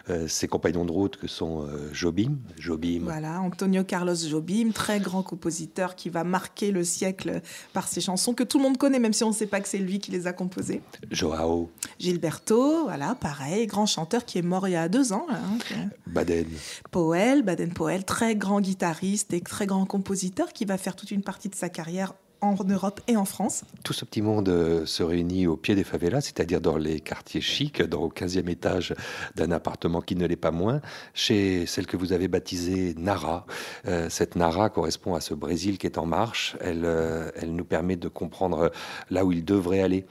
euh, 0.10 0.28
ses 0.28 0.48
compagnons 0.48 0.86
de 0.86 0.92
route 0.92 1.18
que 1.18 1.28
sont 1.28 1.68
Jobim. 1.92 2.38
Jobim. 2.58 3.02
Voilà, 3.04 3.42
Antonio 3.42 3.84
Carlos 3.84 4.16
Jobim, 4.16 4.72
très 4.74 5.00
grand 5.00 5.24
compositeur 5.24 5.96
qui 5.96 6.10
va 6.10 6.24
marquer 6.24 6.72
le 6.72 6.84
siècle 6.84 7.42
par 7.74 7.88
ses 7.88 8.02
chansons 8.02 8.34
que 8.34 8.44
tout 8.44 8.58
le 8.58 8.64
monde 8.64 8.78
connaît, 8.78 9.00
même 9.00 9.14
si 9.14 9.24
on 9.24 9.30
ne 9.30 9.34
sait 9.34 9.48
pas 9.48 9.60
que 9.60 9.68
c'est 9.68 9.78
lui 9.78 10.00
qui 10.00 10.12
les 10.12 10.28
a 10.28 10.34
composées. 10.34 10.82
Joao. 11.12 11.70
Gilberto, 12.00 12.86
voilà, 12.86 13.16
pareil, 13.16 13.68
grand 13.68 13.86
chanteur 13.86 14.26
qui 14.26 14.38
est 14.38 14.44
mort 14.44 14.68
il 14.68 14.72
y 14.72 14.76
a 14.76 14.90
deux 14.90 15.14
ans. 15.14 15.28
Hein, 15.30 15.90
Baden. 16.08 16.48
Poel, 16.92 17.44
Baden 17.44 17.74
Poel, 17.74 18.04
très 18.04 18.36
grand 18.36 18.62
guitariste 18.62 19.34
et 19.34 19.42
très 19.42 19.68
grand 19.68 19.86
compositeur 19.86 20.54
qui 20.54 20.66
va 20.66 20.78
faire 20.78 20.96
toute 20.96 21.12
une 21.12 21.24
partie 21.24 21.50
de 21.50 21.56
sa 21.56 21.70
carrière 21.70 22.14
en 22.41 22.56
Europe 22.63 23.02
et 23.08 23.17
en 23.17 23.25
France. 23.25 23.63
Tout 23.84 23.93
ce 23.93 24.06
petit 24.06 24.21
monde 24.21 24.49
euh, 24.49 24.86
se 24.86 25.04
réunit 25.04 25.47
au 25.47 25.58
pied 25.58 25.75
des 25.75 25.84
favelas, 25.84 26.21
c'est-à-dire 26.21 26.62
dans 26.62 26.78
les 26.78 26.99
quartiers 26.99 27.41
chics, 27.41 27.82
dans 27.82 28.02
au 28.02 28.10
15e 28.10 28.49
étage 28.49 28.93
d'un 29.36 29.52
appartement 29.52 30.02
qui 30.02 30.15
ne 30.15 30.25
l'est 30.25 30.36
pas 30.36 30.52
moins, 30.52 30.82
chez 31.13 31.65
celle 31.65 31.88
que 31.88 31.97
vous 31.97 32.13
avez 32.13 32.28
baptisée 32.28 32.93
Nara. 32.97 33.45
Euh, 33.88 34.10
cette 34.10 34.36
Nara 34.36 34.69
correspond 34.69 35.15
à 35.15 35.21
ce 35.21 35.34
Brésil 35.34 35.78
qui 35.78 35.88
est 35.88 35.97
en 35.97 36.06
marche. 36.06 36.56
Elle, 36.62 36.86
euh, 36.86 37.30
elle 37.36 37.56
nous 37.56 37.65
permet 37.65 37.95
de 37.95 38.08
comprendre 38.08 38.71
là 39.10 39.25
où 39.25 39.32
il 39.32 39.43
devrait 39.43 39.82
aller. 39.82 40.06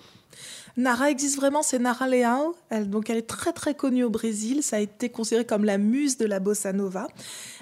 Nara 0.79 1.11
existe 1.11 1.35
vraiment, 1.35 1.65
c'est 1.65 1.81
Nara 1.81 2.07
Leão. 2.07 2.55
Elle, 2.71 2.89
donc 2.89 3.11
elle 3.11 3.17
est 3.17 3.27
très 3.27 3.53
très 3.53 3.75
connue 3.75 4.05
au 4.05 4.11
Brésil. 4.11 4.63
Ça 4.63 4.77
a 4.77 4.79
été 4.79 5.09
considéré 5.09 5.45
comme 5.45 5.65
la 5.65 5.77
muse 5.77 6.19
de 6.19 6.25
la 6.25 6.39
bossa 6.39 6.73
nova. 6.73 7.09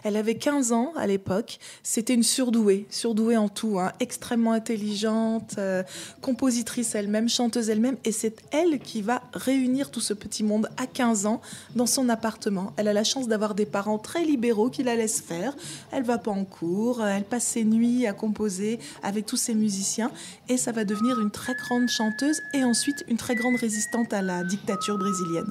Elle 0.05 0.19
avait 0.19 0.35
15 0.35 0.73
ans 0.73 0.93
à 0.97 1.07
l'époque. 1.07 1.59
C'était 1.83 2.13
une 2.13 2.23
surdouée, 2.23 2.87
surdouée 2.91 3.39
en 3.39 3.49
tout, 3.49 3.81
hein. 3.81 3.93
extrêmement 4.01 4.53
intelligente, 4.53 5.55
euh, 5.57 5.83
compositrice 6.21 6.95
elle-même, 6.95 7.31
chanteuse 7.31 7.71
elle-même. 7.71 7.97
Et 8.05 8.13
c'est 8.13 8.43
elle 8.53 8.81
qui 8.81 9.01
va 9.01 9.23
réunir 9.33 9.91
tout 9.91 10.03
ce 10.03 10.13
petit 10.13 10.45
monde 10.45 10.69
à 10.77 10.87
15 10.87 11.25
ans 11.25 11.41
dans 11.75 11.87
son 11.87 12.11
appartement. 12.11 12.75
Elle 12.77 12.87
a 12.87 12.93
la 12.93 13.05
chance 13.05 13.29
d'avoir 13.29 13.55
des 13.55 13.65
parents 13.65 13.99
très 13.99 14.25
libéraux 14.25 14.69
qui 14.69 14.83
la 14.83 14.95
laissent 14.95 15.23
faire. 15.23 15.57
Elle 15.91 16.03
va 16.03 16.19
pas 16.19 16.33
en 16.33 16.45
cours, 16.45 17.03
elle 17.03 17.25
passe 17.25 17.45
ses 17.45 17.65
nuits 17.65 18.07
à 18.07 18.13
composer 18.13 18.79
avec 19.03 19.25
tous 19.25 19.39
ses 19.39 19.55
musiciens. 19.55 20.11
Et 20.51 20.59
ça 20.59 20.71
va 20.73 20.85
devenir 20.85 21.19
une 21.19 21.31
très 21.31 21.55
grande 21.55 21.89
chanteuse 21.89 22.43
et 22.53 22.63
ensuite 22.63 23.06
une 23.09 23.17
très 23.17 23.35
grande 23.35 23.57
résistante 23.57 24.13
à 24.13 24.23
la 24.23 24.45
dictature 24.45 24.99
brésilienne. 24.99 25.51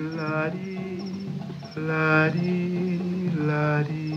Lari, 0.00 0.78
lari, 1.76 3.00
lari. 3.46 4.10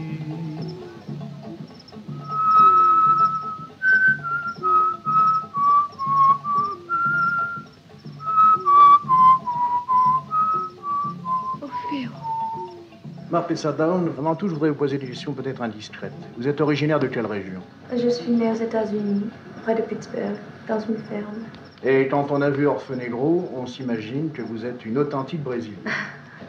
Marc 13.29 13.49
Pessadon, 13.49 14.09
avant 14.17 14.35
tout, 14.35 14.47
je 14.47 14.53
voudrais 14.53 14.69
vous 14.69 14.75
poser 14.75 14.97
des 14.97 15.05
questions 15.05 15.33
peut-être 15.33 15.61
indiscrètes. 15.61 16.13
Vous 16.37 16.47
êtes 16.47 16.61
originaire 16.61 16.97
de 16.97 17.07
quelle 17.07 17.25
région? 17.25 17.59
Je 17.91 18.07
suis 18.07 18.31
née 18.31 18.49
aux 18.49 18.55
États-Unis, 18.55 19.25
près 19.63 19.75
de 19.75 19.81
Pittsburgh, 19.81 20.37
dans 20.67 20.79
une 20.79 20.97
ferme. 20.97 21.45
Et 21.83 22.07
quand 22.07 22.31
on 22.31 22.41
a 22.41 22.49
vu 22.49 22.67
Orfenegro, 22.67 23.49
on 23.55 23.65
s'imagine 23.65 24.31
que 24.31 24.41
vous 24.41 24.65
êtes 24.65 24.85
une 24.85 24.97
authentique 24.97 25.43
brésilienne. 25.43 25.79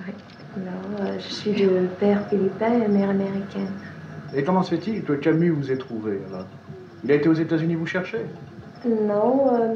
oui. 0.07 0.13
Non, 0.57 1.05
euh, 1.05 1.19
je 1.19 1.33
suis 1.33 1.53
de 1.53 1.87
père 2.01 2.27
philippin 2.29 2.73
et 2.85 2.89
mère 2.89 3.11
américaine. 3.11 3.71
Et 4.35 4.43
comment 4.43 4.63
se 4.63 4.75
fait-il 4.75 5.05
que 5.05 5.13
Camus 5.13 5.51
vous 5.51 5.71
ait 5.71 5.77
trouvé 5.77 6.21
là? 6.33 6.47
Il 7.05 7.13
a 7.13 7.15
été 7.15 7.29
aux 7.29 7.35
États-Unis 7.35 7.77
vous 7.77 7.87
chercher? 7.87 8.23
Non, 8.87 9.53
euh, 9.53 9.75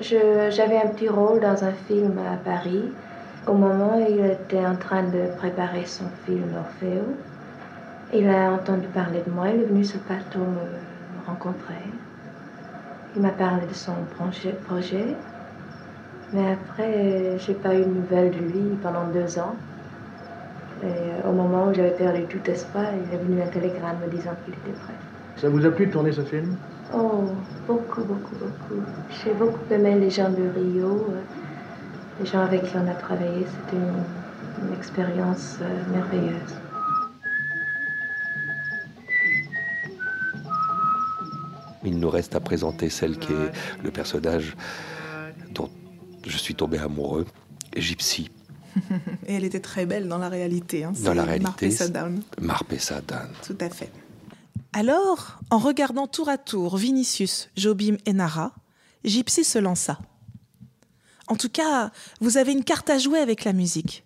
j'avais 0.00 0.76
un 0.76 0.88
petit 0.88 1.08
rôle 1.08 1.40
dans 1.40 1.64
un 1.64 1.72
film 1.72 2.18
à 2.18 2.36
Paris. 2.36 2.84
Au 3.46 3.54
moment 3.54 3.98
où 3.98 4.06
il 4.08 4.24
était 4.24 4.64
en 4.64 4.76
train 4.76 5.02
de 5.02 5.36
préparer 5.36 5.84
son 5.84 6.04
film 6.24 6.44
Orfeo, 6.56 7.02
il 8.14 8.28
a 8.28 8.52
entendu 8.52 8.86
parler 8.88 9.22
de 9.26 9.32
moi, 9.32 9.48
il 9.48 9.62
est 9.62 9.64
venu 9.64 9.84
sur 9.84 9.98
le 9.98 10.14
plateau 10.14 10.38
me 10.40 11.26
rencontrer. 11.26 11.82
Il 13.14 13.22
m'a 13.22 13.30
parlé 13.30 13.66
de 13.66 13.74
son 13.74 13.92
projet, 14.16 14.54
mais 16.32 16.52
après, 16.52 17.38
j'ai 17.38 17.54
pas 17.54 17.74
eu 17.74 17.82
de 17.82 17.90
nouvelles 17.90 18.30
de 18.30 18.38
lui 18.38 18.76
pendant 18.82 19.04
deux 19.12 19.38
ans. 19.38 19.54
Et 20.82 21.28
au 21.28 21.32
moment 21.32 21.68
où 21.68 21.74
j'avais 21.74 21.90
perdu 21.90 22.24
tout 22.24 22.50
espoir, 22.50 22.86
il 22.92 23.14
est 23.14 23.22
venu 23.22 23.40
un 23.42 23.46
télégramme 23.46 23.98
me 24.04 24.10
disant 24.10 24.32
qu'il 24.44 24.54
était 24.54 24.80
prêt. 24.80 24.94
Ça 25.36 25.48
vous 25.48 25.64
a 25.64 25.70
plu 25.70 25.86
de 25.86 25.92
tourner 25.92 26.12
ce 26.12 26.22
film? 26.22 26.56
Oh, 26.94 27.24
beaucoup, 27.66 28.02
beaucoup, 28.02 28.34
beaucoup. 28.36 28.82
J'ai 29.10 29.32
beaucoup 29.34 29.60
aimé 29.70 29.98
les 29.98 30.10
gens 30.10 30.30
de 30.30 30.42
Rio, 30.54 30.86
euh, 30.86 31.20
les 32.20 32.26
gens 32.26 32.40
avec 32.40 32.64
qui 32.64 32.76
on 32.76 32.90
a 32.90 32.94
travaillé. 32.94 33.46
C'était 33.46 33.82
une, 33.82 34.72
expérience 34.76 35.58
euh, 35.60 35.92
merveilleuse. 35.92 36.54
Il 41.84 41.98
nous 41.98 42.10
reste 42.10 42.34
à 42.34 42.40
présenter 42.40 42.90
celle 42.90 43.18
qui 43.18 43.32
est 43.32 43.82
le 43.82 43.90
personnage 43.90 44.56
dont 45.54 45.70
je 46.26 46.36
suis 46.36 46.54
tombé 46.54 46.78
amoureux, 46.78 47.26
Gypsy. 47.76 48.30
Et 49.26 49.34
elle 49.34 49.44
était 49.44 49.60
très 49.60 49.86
belle 49.86 50.08
dans 50.08 50.18
la 50.18 50.28
réalité. 50.28 50.84
Hein. 50.84 50.92
Dans 51.04 51.14
la 51.14 51.24
réalité. 51.24 51.70
Marpessa 52.40 53.00
Tout 53.44 53.58
à 53.60 53.68
fait. 53.68 53.90
Alors, 54.72 55.38
en 55.50 55.58
regardant 55.58 56.06
tour 56.06 56.28
à 56.28 56.38
tour 56.38 56.76
Vinicius, 56.78 57.50
Jobim 57.56 57.96
et 58.06 58.12
Nara, 58.12 58.54
Gypsy 59.04 59.44
se 59.44 59.58
lança. 59.58 59.98
En 61.28 61.36
tout 61.36 61.50
cas, 61.50 61.92
vous 62.20 62.36
avez 62.36 62.52
une 62.52 62.64
carte 62.64 62.88
à 62.88 62.98
jouer 62.98 63.18
avec 63.18 63.44
la 63.44 63.52
musique. 63.52 64.04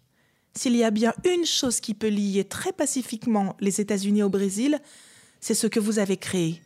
S'il 0.55 0.75
y 0.75 0.85
a 0.85 0.91
bien 0.91 1.13
une 1.25 1.45
chose 1.45 1.81
qui 1.81 1.95
peut 1.95 2.09
lier 2.09 2.45
très 2.45 2.73
pacifiquement 2.73 3.57
les 3.61 3.81
États-Unis 3.81 4.23
au 4.23 4.29
Brésil, 4.29 4.81
c'est 5.41 5.55
ce 5.55 5.67
que 5.67 5.79
vous 5.79 5.99
avez 5.99 6.17
créé, 6.17 6.63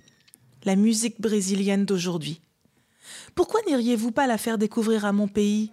la 0.65 0.77
musique 0.77 1.21
brésilienne 1.21 1.85
d'aujourd'hui. 1.85 2.41
Pourquoi 3.35 3.61
n'iriez-vous 3.67 4.13
pas 4.13 4.27
la 4.27 4.39
faire 4.39 4.59
découvrir 4.59 5.05
à 5.05 5.13
mon 5.13 5.29
pays? 5.29 5.73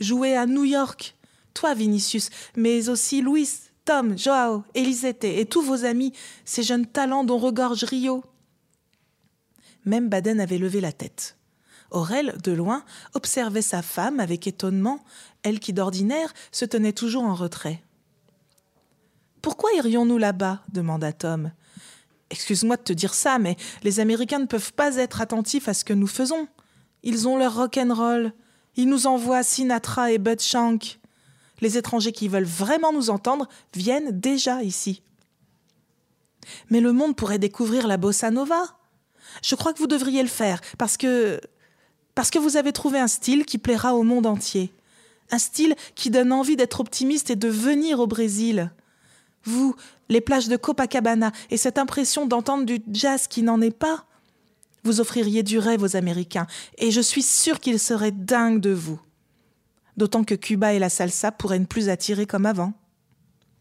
Jouer 0.00 0.36
à 0.36 0.46
New 0.46 0.64
York 0.64 1.16
Toi, 1.54 1.74
Vinicius, 1.74 2.30
mais 2.56 2.88
aussi 2.88 3.20
Louis, 3.20 3.48
Tom, 3.84 4.18
Joao, 4.18 4.64
Elisette 4.74 5.24
et 5.24 5.46
tous 5.46 5.62
vos 5.62 5.84
amis, 5.84 6.12
ces 6.44 6.62
jeunes 6.62 6.86
talents 6.86 7.24
dont 7.24 7.38
regorge 7.38 7.84
Rio. 7.84 8.22
Même 9.84 10.08
Baden 10.08 10.40
avait 10.40 10.58
levé 10.58 10.80
la 10.80 10.92
tête. 10.92 11.36
Aurel, 11.90 12.36
de 12.42 12.52
loin, 12.52 12.84
observait 13.14 13.62
sa 13.62 13.80
femme 13.80 14.20
avec 14.20 14.46
étonnement, 14.46 15.02
elle 15.42 15.58
qui 15.58 15.72
d'ordinaire 15.72 16.34
se 16.52 16.66
tenait 16.66 16.92
toujours 16.92 17.24
en 17.24 17.34
retrait. 17.34 17.82
Pourquoi 19.40 19.70
irions-nous 19.76 20.18
là-bas? 20.18 20.60
demanda 20.70 21.12
Tom. 21.12 21.52
Excuse-moi 22.30 22.76
de 22.76 22.82
te 22.82 22.92
dire 22.92 23.14
ça, 23.14 23.38
mais 23.38 23.56
les 23.82 24.00
Américains 24.00 24.38
ne 24.38 24.46
peuvent 24.46 24.72
pas 24.72 24.96
être 24.96 25.20
attentifs 25.20 25.68
à 25.68 25.74
ce 25.74 25.84
que 25.84 25.94
nous 25.94 26.06
faisons. 26.06 26.48
Ils 27.02 27.26
ont 27.26 27.38
leur 27.38 27.56
rock'n'roll. 27.56 28.32
Ils 28.76 28.88
nous 28.88 29.06
envoient 29.06 29.42
Sinatra 29.42 30.12
et 30.12 30.18
Bud 30.18 30.40
Shank. 30.40 30.98
Les 31.60 31.78
étrangers 31.78 32.12
qui 32.12 32.28
veulent 32.28 32.44
vraiment 32.44 32.92
nous 32.92 33.10
entendre 33.10 33.48
viennent 33.74 34.18
déjà 34.18 34.62
ici. 34.62 35.02
Mais 36.70 36.80
le 36.80 36.92
monde 36.92 37.16
pourrait 37.16 37.38
découvrir 37.38 37.86
la 37.86 37.96
bossa 37.96 38.30
nova. 38.30 38.62
Je 39.42 39.54
crois 39.54 39.72
que 39.72 39.78
vous 39.78 39.86
devriez 39.86 40.22
le 40.22 40.28
faire 40.28 40.60
parce 40.78 40.96
que 40.96 41.40
parce 42.14 42.30
que 42.30 42.38
vous 42.38 42.56
avez 42.56 42.72
trouvé 42.72 42.98
un 42.98 43.06
style 43.06 43.44
qui 43.44 43.58
plaira 43.58 43.94
au 43.94 44.02
monde 44.02 44.26
entier. 44.26 44.72
Un 45.30 45.38
style 45.38 45.76
qui 45.94 46.10
donne 46.10 46.32
envie 46.32 46.56
d'être 46.56 46.80
optimiste 46.80 47.30
et 47.30 47.36
de 47.36 47.48
venir 47.48 48.00
au 48.00 48.06
Brésil. 48.06 48.72
Vous, 49.44 49.74
les 50.08 50.20
plages 50.20 50.48
de 50.48 50.56
Copacabana 50.56 51.32
et 51.50 51.56
cette 51.56 51.78
impression 51.78 52.26
d'entendre 52.26 52.64
du 52.64 52.80
jazz 52.90 53.26
qui 53.26 53.42
n'en 53.42 53.60
est 53.60 53.76
pas. 53.76 54.04
Vous 54.84 55.00
offririez 55.00 55.42
du 55.42 55.58
rêve 55.58 55.82
aux 55.82 55.96
Américains 55.96 56.46
et 56.78 56.90
je 56.90 57.00
suis 57.00 57.22
sûre 57.22 57.60
qu'ils 57.60 57.80
seraient 57.80 58.12
dingues 58.12 58.60
de 58.60 58.70
vous. 58.70 59.00
D'autant 59.96 60.24
que 60.24 60.34
Cuba 60.34 60.74
et 60.74 60.78
la 60.78 60.88
salsa 60.88 61.32
pourraient 61.32 61.58
ne 61.58 61.64
plus 61.64 61.88
attirer 61.88 62.26
comme 62.26 62.46
avant. 62.46 62.72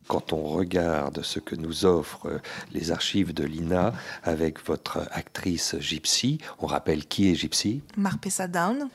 Quand 0.07 0.31
on 0.31 0.43
regarde 0.43 1.21
ce 1.21 1.39
que 1.39 1.55
nous 1.55 1.85
offrent 1.85 2.39
les 2.71 2.91
archives 2.91 3.33
de 3.33 3.43
l'INA 3.43 3.93
avec 4.23 4.65
votre 4.65 5.07
actrice 5.11 5.75
Gypsy, 5.79 6.39
on 6.59 6.65
rappelle 6.65 7.05
qui 7.05 7.29
est 7.29 7.35
Gypsy? 7.35 7.81
Marpessa 7.97 8.47
Down. 8.47 8.89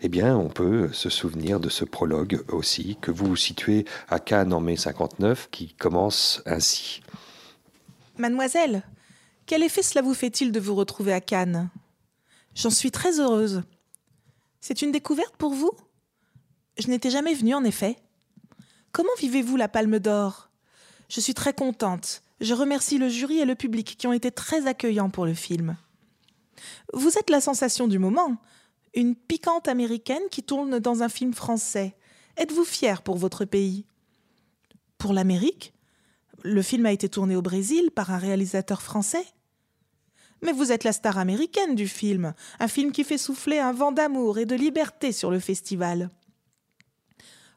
Eh 0.00 0.08
bien, 0.08 0.36
on 0.36 0.48
peut 0.48 0.90
se 0.92 1.10
souvenir 1.10 1.60
de 1.60 1.68
ce 1.68 1.84
prologue 1.84 2.42
aussi 2.48 2.96
que 3.02 3.10
vous 3.10 3.36
situez 3.36 3.84
à 4.08 4.18
Cannes 4.18 4.54
en 4.54 4.60
mai 4.60 4.76
59 4.76 5.48
qui 5.50 5.74
commence 5.74 6.42
ainsi. 6.46 7.02
Mademoiselle, 8.16 8.84
quel 9.46 9.62
effet 9.62 9.82
cela 9.82 10.00
vous 10.00 10.14
fait-il 10.14 10.50
de 10.50 10.60
vous 10.60 10.74
retrouver 10.74 11.12
à 11.12 11.20
Cannes? 11.20 11.68
J'en 12.54 12.70
suis 12.70 12.90
très 12.90 13.20
heureuse. 13.20 13.62
C'est 14.60 14.80
une 14.80 14.92
découverte 14.92 15.36
pour 15.36 15.52
vous? 15.52 15.72
Je 16.78 16.88
n'étais 16.88 17.10
jamais 17.10 17.34
venue 17.34 17.54
en 17.54 17.64
effet. 17.64 17.98
Comment 18.92 19.10
vivez-vous 19.18 19.56
la 19.56 19.68
Palme 19.68 19.98
d'Or? 19.98 20.48
Je 21.08 21.20
suis 21.20 21.34
très 21.34 21.52
contente. 21.52 22.22
Je 22.40 22.54
remercie 22.54 22.98
le 22.98 23.08
jury 23.08 23.38
et 23.38 23.44
le 23.44 23.54
public 23.54 23.96
qui 23.98 24.06
ont 24.06 24.12
été 24.12 24.30
très 24.30 24.66
accueillants 24.66 25.10
pour 25.10 25.26
le 25.26 25.34
film. 25.34 25.76
Vous 26.92 27.18
êtes 27.18 27.30
la 27.30 27.40
sensation 27.40 27.88
du 27.88 27.98
moment, 27.98 28.36
une 28.94 29.14
piquante 29.14 29.68
américaine 29.68 30.22
qui 30.30 30.42
tourne 30.42 30.78
dans 30.78 31.02
un 31.02 31.08
film 31.08 31.34
français. 31.34 31.94
Êtes-vous 32.36 32.64
fière 32.64 33.02
pour 33.02 33.16
votre 33.16 33.44
pays? 33.44 33.86
Pour 34.98 35.12
l'Amérique? 35.12 35.72
Le 36.42 36.62
film 36.62 36.86
a 36.86 36.92
été 36.92 37.08
tourné 37.08 37.36
au 37.36 37.42
Brésil 37.42 37.90
par 37.90 38.10
un 38.10 38.18
réalisateur 38.18 38.82
français 38.82 39.24
mais 40.44 40.52
vous 40.52 40.70
êtes 40.70 40.84
la 40.84 40.92
star 40.92 41.18
américaine 41.18 41.74
du 41.74 41.88
film, 41.88 42.34
un 42.60 42.68
film 42.68 42.92
qui 42.92 43.02
fait 43.02 43.18
souffler 43.18 43.58
un 43.58 43.72
vent 43.72 43.92
d'amour 43.92 44.38
et 44.38 44.44
de 44.44 44.54
liberté 44.54 45.10
sur 45.10 45.30
le 45.30 45.40
festival. 45.40 46.10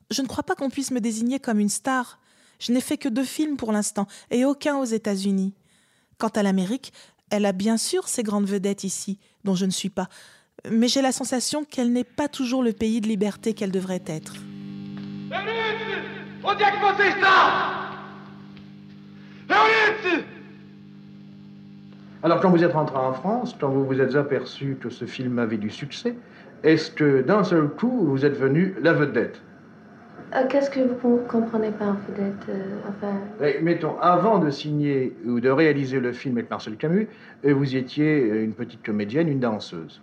Je 0.10 0.22
ne 0.22 0.28
crois 0.28 0.44
pas 0.44 0.56
qu'on 0.56 0.70
puisse 0.70 0.92
me 0.92 1.02
désigner 1.02 1.40
comme 1.40 1.60
une 1.60 1.70
star, 1.70 2.18
je 2.60 2.72
n'ai 2.72 2.82
fait 2.82 2.98
que 2.98 3.10
deux 3.10 3.24
films 3.24 3.58
pour 3.58 3.72
l'instant, 3.72 4.08
et 4.32 4.46
aucun 4.46 4.78
aux 4.78 4.86
États-Unis. 4.86 5.54
Quant 6.18 6.30
à 6.30 6.44
l'Amérique, 6.44 6.94
elle 7.30 7.46
a 7.46 7.52
bien 7.52 7.78
sûr 7.78 8.08
ses 8.08 8.24
grandes 8.24 8.48
vedettes 8.48 8.84
ici, 8.84 9.20
dont 9.44 9.56
je 9.56 9.66
ne 9.66 9.72
suis 9.72 9.90
pas, 9.90 10.10
mais 10.70 10.88
j'ai 10.88 11.02
la 11.02 11.12
sensation 11.12 11.64
qu'elle 11.64 11.92
n'est 11.92 12.04
pas 12.04 12.28
toujours 12.28 12.64
le 12.64 12.74
pays 12.74 13.02
de 13.02 13.08
liberté 13.08 13.54
qu'elle 13.54 13.72
devrait 13.72 14.04
être. 14.08 14.34
Alors, 22.24 22.42
quand 22.42 22.50
vous 22.50 22.64
êtes 22.64 22.74
rentré 22.74 22.98
en 22.98 23.14
France, 23.14 23.56
quand 23.60 23.70
vous 23.70 23.86
vous 23.86 24.02
êtes 24.02 24.16
aperçu 24.16 24.78
que 24.82 24.90
ce 24.90 25.06
film 25.06 25.38
avait 25.40 25.58
du 25.58 25.70
succès, 25.70 26.16
est-ce 26.64 26.90
que 26.90 27.22
d'un 27.22 27.44
seul 27.44 27.70
coup, 27.70 28.06
vous 28.08 28.26
êtes 28.26 28.36
venu 28.36 28.76
la 28.82 28.94
vedette? 28.94 29.42
Qu'est-ce 30.50 30.70
que 30.70 30.80
vous 30.82 31.22
comprenez 31.28 31.72
par 31.72 31.96
vedette 32.08 32.50
euh, 32.50 32.80
enfin... 32.90 33.14
Mettons, 33.62 33.98
avant 34.00 34.40
de 34.40 34.50
signer 34.50 35.16
ou 35.26 35.40
de 35.40 35.50
réaliser 35.50 36.00
le 36.00 36.12
film 36.12 36.38
avec 36.38 36.50
Marcel 36.50 36.76
Camus, 36.76 37.08
euh, 37.46 37.54
vous 37.54 37.76
étiez 37.76 38.28
une 38.44 38.54
petite 38.54 38.84
comédienne, 38.84 39.30
une 39.30 39.40
danseuse. 39.40 40.02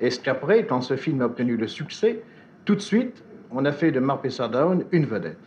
Est-ce 0.00 0.18
qu'après, 0.18 0.66
quand 0.66 0.80
ce 0.80 0.96
film 0.96 1.22
a 1.22 1.26
obtenu 1.26 1.56
le 1.56 1.68
succès, 1.68 2.22
tout 2.64 2.74
de 2.74 2.80
suite, 2.80 3.22
on 3.50 3.64
a 3.64 3.72
fait 3.72 3.92
de 3.92 4.00
Marpessa 4.00 4.48
Down 4.48 4.84
une 4.90 5.06
vedette? 5.06 5.38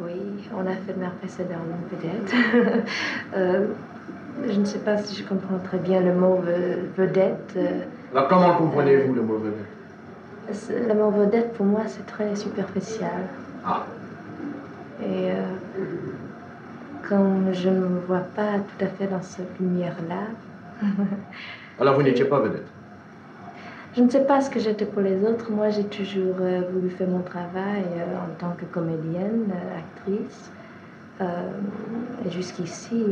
Oui, 0.00 0.12
on 0.52 0.66
a 0.66 0.74
fait 0.74 0.92
de 0.92 0.98
Marpessa 0.98 1.44
Down 1.44 1.62
une 1.78 1.98
vedette. 1.98 2.34
je 4.48 4.58
ne 4.58 4.64
sais 4.64 4.80
pas 4.80 4.98
si 4.98 5.22
je 5.22 5.28
comprends 5.28 5.58
très 5.58 5.78
bien 5.78 6.00
le 6.00 6.14
mot 6.14 6.40
vedette. 6.96 7.56
Alors 8.12 8.28
comment 8.28 8.54
comprenez-vous 8.56 9.14
le 9.14 9.22
mot 9.22 9.38
vedette? 9.38 9.81
La 10.86 10.94
mot 10.94 11.10
vedette, 11.10 11.52
pour 11.54 11.66
moi, 11.66 11.82
c'est 11.86 12.06
très 12.06 12.34
superficiel. 12.36 13.08
Ah. 13.64 13.84
Et 15.00 15.30
euh, 15.30 15.44
comme 17.08 17.52
je 17.52 17.68
ne 17.68 17.80
me 17.80 18.00
vois 18.00 18.20
pas 18.34 18.58
tout 18.58 18.84
à 18.84 18.88
fait 18.88 19.06
dans 19.06 19.22
cette 19.22 19.58
lumière-là. 19.58 20.86
Alors, 21.80 21.94
vous 21.94 22.02
n'étiez 22.02 22.24
pas 22.24 22.40
vedette? 22.40 22.66
Je 23.96 24.02
ne 24.02 24.08
sais 24.08 24.24
pas 24.24 24.40
ce 24.40 24.48
que 24.48 24.58
j'étais 24.58 24.86
pour 24.86 25.02
les 25.02 25.22
autres. 25.24 25.50
Moi, 25.50 25.70
j'ai 25.70 25.84
toujours 25.84 26.36
euh, 26.40 26.62
voulu 26.72 26.90
faire 26.90 27.08
mon 27.08 27.20
travail 27.20 27.84
euh, 27.96 28.16
en 28.16 28.34
tant 28.38 28.54
que 28.56 28.64
comédienne, 28.64 29.52
actrice. 29.76 30.50
et 31.20 32.30
jusqu'ici, 32.30 33.04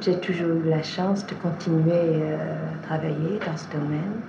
j'ai 0.00 0.20
toujours 0.20 0.50
eu 0.64 0.68
la 0.68 0.82
chance 0.82 1.26
de 1.26 1.34
continuer 1.34 2.22
à 2.34 2.86
travailler 2.86 3.40
dans 3.44 3.56
ce 3.56 3.66
domaine. 3.72 4.20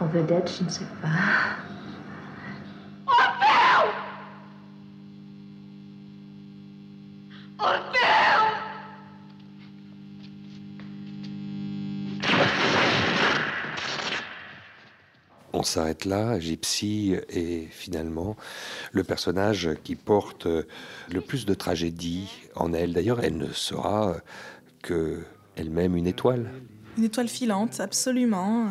En 0.00 0.06
vedette, 0.06 0.52
je 0.58 0.64
ne 0.64 0.68
sais 0.68 0.84
pas. 1.02 1.08
On 15.52 15.64
s'arrête 15.64 16.04
là. 16.04 16.38
Gypsy 16.38 17.16
est 17.28 17.66
finalement 17.72 18.36
le 18.92 19.02
personnage 19.02 19.70
qui 19.82 19.96
porte 19.96 20.46
le 20.46 21.20
plus 21.20 21.44
de 21.44 21.54
tragédie 21.54 22.30
en 22.54 22.72
elle. 22.72 22.92
D'ailleurs, 22.92 23.18
elle 23.24 23.36
ne 23.36 23.52
sera 23.52 24.14
que 24.82 25.24
elle-même 25.56 25.96
une 25.96 26.06
étoile. 26.06 26.52
Une 26.96 27.04
étoile 27.04 27.28
filante, 27.28 27.80
absolument. 27.80 28.68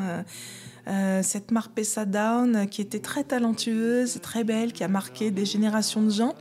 Euh, 0.88 1.08
euh, 1.08 1.22
cette 1.24 1.52
Marpessa 1.52 2.06
Down 2.06 2.68
qui 2.70 2.82
était 2.82 3.00
très 3.00 3.24
talentueuse, 3.24 4.20
très 4.22 4.44
belle, 4.44 4.74
qui 4.74 4.84
a 4.84 4.88
marqué 4.88 5.32
des 5.32 5.46
générations 5.46 6.02
de 6.02 6.10
gens. 6.10 6.36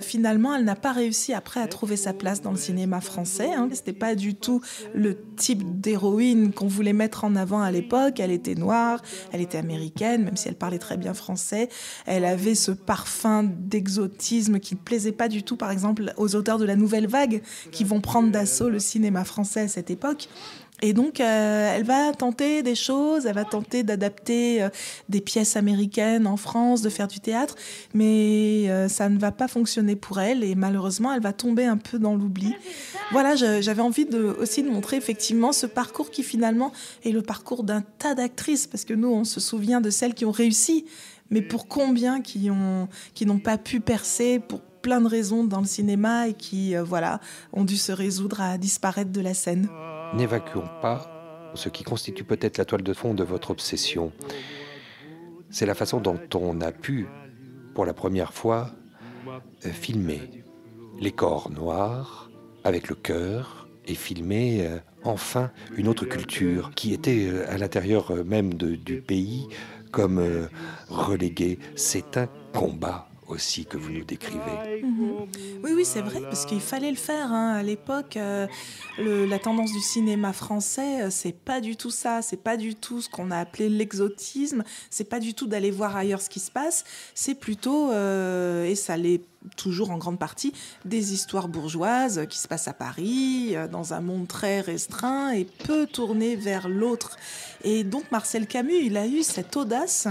Finalement, 0.00 0.54
elle 0.54 0.64
n'a 0.64 0.76
pas 0.76 0.92
réussi 0.92 1.32
après 1.32 1.60
à 1.60 1.66
trouver 1.66 1.96
sa 1.96 2.12
place 2.12 2.42
dans 2.42 2.50
le 2.50 2.56
cinéma 2.56 3.00
français. 3.00 3.52
Hein. 3.52 3.68
C'était 3.72 3.92
pas 3.92 4.14
du 4.14 4.34
tout 4.34 4.60
le 4.94 5.16
type 5.36 5.80
d'héroïne 5.80 6.52
qu'on 6.52 6.66
voulait 6.66 6.92
mettre 6.92 7.24
en 7.24 7.36
avant 7.36 7.60
à 7.60 7.70
l'époque. 7.70 8.20
Elle 8.20 8.30
était 8.30 8.54
noire, 8.54 9.02
elle 9.32 9.40
était 9.40 9.58
américaine, 9.58 10.24
même 10.24 10.36
si 10.36 10.48
elle 10.48 10.56
parlait 10.56 10.78
très 10.78 10.96
bien 10.96 11.14
français. 11.14 11.68
Elle 12.06 12.24
avait 12.24 12.54
ce 12.54 12.70
parfum 12.72 13.44
d'exotisme 13.44 14.58
qui 14.58 14.74
ne 14.74 14.80
plaisait 14.80 15.12
pas 15.12 15.28
du 15.28 15.42
tout, 15.42 15.56
par 15.56 15.70
exemple, 15.70 16.12
aux 16.16 16.34
auteurs 16.34 16.58
de 16.58 16.64
la 16.64 16.76
Nouvelle 16.76 17.06
Vague, 17.06 17.42
qui 17.72 17.84
vont 17.84 18.00
prendre 18.00 18.30
d'assaut 18.30 18.70
le 18.70 18.78
cinéma 18.78 19.24
français 19.24 19.62
à 19.62 19.68
cette 19.68 19.90
époque. 19.90 20.28
Et 20.82 20.92
donc, 20.92 21.20
euh, 21.20 21.74
elle 21.76 21.84
va 21.84 22.12
tenter 22.12 22.62
des 22.62 22.74
choses, 22.74 23.26
elle 23.26 23.34
va 23.34 23.44
tenter 23.44 23.82
d'adapter 23.90 24.62
euh, 24.62 24.68
des 25.08 25.20
pièces 25.20 25.56
américaines 25.56 26.26
en 26.26 26.36
France, 26.36 26.82
de 26.82 26.88
faire 26.88 27.08
du 27.08 27.20
théâtre, 27.20 27.56
mais 27.94 28.68
euh, 28.68 28.88
ça 28.88 29.08
ne 29.08 29.18
va 29.18 29.32
pas 29.32 29.48
fonctionner 29.48 29.96
pour 29.96 30.20
elle 30.20 30.44
et 30.44 30.54
malheureusement, 30.54 31.12
elle 31.12 31.20
va 31.20 31.32
tomber 31.32 31.64
un 31.64 31.76
peu 31.76 31.98
dans 31.98 32.14
l'oubli. 32.14 32.54
Voilà, 33.12 33.34
j'avais 33.34 33.82
envie 33.82 34.06
aussi 34.38 34.62
de 34.62 34.70
montrer 34.70 34.96
effectivement 34.96 35.52
ce 35.52 35.66
parcours 35.66 36.10
qui 36.10 36.22
finalement 36.22 36.72
est 37.04 37.10
le 37.10 37.22
parcours 37.22 37.64
d'un 37.64 37.82
tas 37.98 38.14
d'actrices, 38.14 38.66
parce 38.66 38.84
que 38.84 38.94
nous, 38.94 39.08
on 39.08 39.24
se 39.24 39.40
souvient 39.40 39.80
de 39.80 39.90
celles 39.90 40.14
qui 40.14 40.24
ont 40.24 40.30
réussi, 40.30 40.86
mais 41.30 41.42
pour 41.42 41.68
combien 41.68 42.20
qui 42.20 42.50
ont 42.50 42.88
qui 43.14 43.26
n'ont 43.26 43.38
pas 43.38 43.58
pu 43.58 43.80
percer 43.80 44.40
pour 44.40 44.60
plein 44.60 45.00
de 45.00 45.08
raisons 45.08 45.44
dans 45.44 45.60
le 45.60 45.66
cinéma 45.66 46.28
et 46.28 46.34
qui, 46.34 46.74
voilà, 46.76 47.20
ont 47.52 47.64
dû 47.64 47.76
se 47.76 47.92
résoudre 47.92 48.40
à 48.40 48.56
disparaître 48.56 49.12
de 49.12 49.20
la 49.20 49.34
scène 49.34 49.68
n'évacuons 50.14 50.68
pas 50.82 51.19
ce 51.54 51.68
qui 51.68 51.84
constitue 51.84 52.24
peut-être 52.24 52.58
la 52.58 52.64
toile 52.64 52.82
de 52.82 52.92
fond 52.92 53.14
de 53.14 53.24
votre 53.24 53.50
obsession. 53.50 54.12
C'est 55.50 55.66
la 55.66 55.74
façon 55.74 56.00
dont 56.00 56.20
on 56.34 56.60
a 56.60 56.72
pu, 56.72 57.06
pour 57.74 57.84
la 57.84 57.94
première 57.94 58.32
fois, 58.32 58.70
euh, 59.66 59.70
filmer 59.70 60.20
les 60.98 61.12
corps 61.12 61.50
noirs 61.50 62.30
avec 62.64 62.88
le 62.88 62.94
cœur 62.94 63.68
et 63.86 63.94
filmer 63.94 64.66
euh, 64.66 64.78
enfin 65.04 65.50
une 65.76 65.88
autre 65.88 66.04
culture 66.04 66.70
qui 66.74 66.94
était 66.94 67.26
euh, 67.26 67.50
à 67.50 67.58
l'intérieur 67.58 68.12
même 68.24 68.54
du 68.54 69.02
pays 69.02 69.48
comme 69.90 70.48
reléguée. 70.88 71.58
C'est 71.74 72.16
un 72.16 72.28
combat 72.54 73.09
aussi 73.30 73.64
que 73.66 73.76
vous 73.76 73.90
nous 73.90 74.04
décrivez. 74.04 74.82
Mhm. 74.82 75.26
Oui, 75.62 75.72
oui, 75.74 75.84
c'est 75.84 76.00
vrai, 76.02 76.20
parce 76.20 76.44
qu'il 76.46 76.60
fallait 76.60 76.90
le 76.90 76.96
faire. 76.96 77.32
hein. 77.32 77.54
À 77.54 77.62
l'époque, 77.62 78.16
euh, 78.16 78.46
la 78.98 79.38
tendance 79.38 79.72
du 79.72 79.80
cinéma 79.80 80.32
français, 80.32 81.02
euh, 81.02 81.10
c'est 81.10 81.32
pas 81.32 81.60
du 81.60 81.76
tout 81.76 81.90
ça. 81.90 82.22
C'est 82.22 82.42
pas 82.42 82.56
du 82.56 82.74
tout 82.74 83.00
ce 83.00 83.08
qu'on 83.08 83.30
a 83.30 83.38
appelé 83.38 83.68
l'exotisme. 83.68 84.64
C'est 84.90 85.08
pas 85.08 85.20
du 85.20 85.34
tout 85.34 85.46
d'aller 85.46 85.70
voir 85.70 85.96
ailleurs 85.96 86.20
ce 86.22 86.30
qui 86.30 86.40
se 86.40 86.50
passe. 86.50 86.84
C'est 87.14 87.34
plutôt, 87.34 87.90
euh, 87.92 88.64
et 88.64 88.74
ça 88.74 88.96
l'est 88.96 89.22
toujours 89.56 89.90
en 89.90 89.96
grande 89.96 90.18
partie, 90.18 90.52
des 90.84 91.14
histoires 91.14 91.48
bourgeoises 91.48 92.26
qui 92.28 92.38
se 92.38 92.46
passent 92.46 92.68
à 92.68 92.74
Paris, 92.74 93.54
dans 93.72 93.94
un 93.94 94.00
monde 94.02 94.28
très 94.28 94.60
restreint 94.60 95.30
et 95.30 95.46
peu 95.46 95.86
tourné 95.86 96.36
vers 96.36 96.68
l'autre. 96.68 97.16
Et 97.64 97.82
donc 97.82 98.04
Marcel 98.12 98.46
Camus, 98.46 98.82
il 98.82 98.98
a 98.98 99.06
eu 99.06 99.22
cette 99.22 99.56
audace 99.56 100.08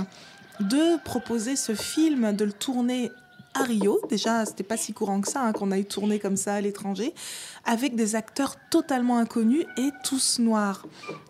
de 0.59 1.01
proposer 1.03 1.55
ce 1.55 1.73
film, 1.73 2.35
de 2.35 2.45
le 2.45 2.53
tourner 2.53 3.11
à 3.53 3.63
Rio. 3.63 3.99
Déjà, 4.09 4.45
c'était 4.45 4.63
pas 4.63 4.77
si 4.77 4.93
courant 4.93 5.21
que 5.21 5.27
ça 5.27 5.41
hein, 5.43 5.53
qu'on 5.53 5.71
aille 5.71 5.85
tourner 5.85 6.19
comme 6.19 6.37
ça 6.37 6.55
à 6.55 6.61
l'étranger, 6.61 7.13
avec 7.65 7.95
des 7.95 8.15
acteurs 8.15 8.55
totalement 8.69 9.17
inconnus 9.17 9.65
et 9.77 9.89
tous 10.03 10.39
noirs. 10.39 10.85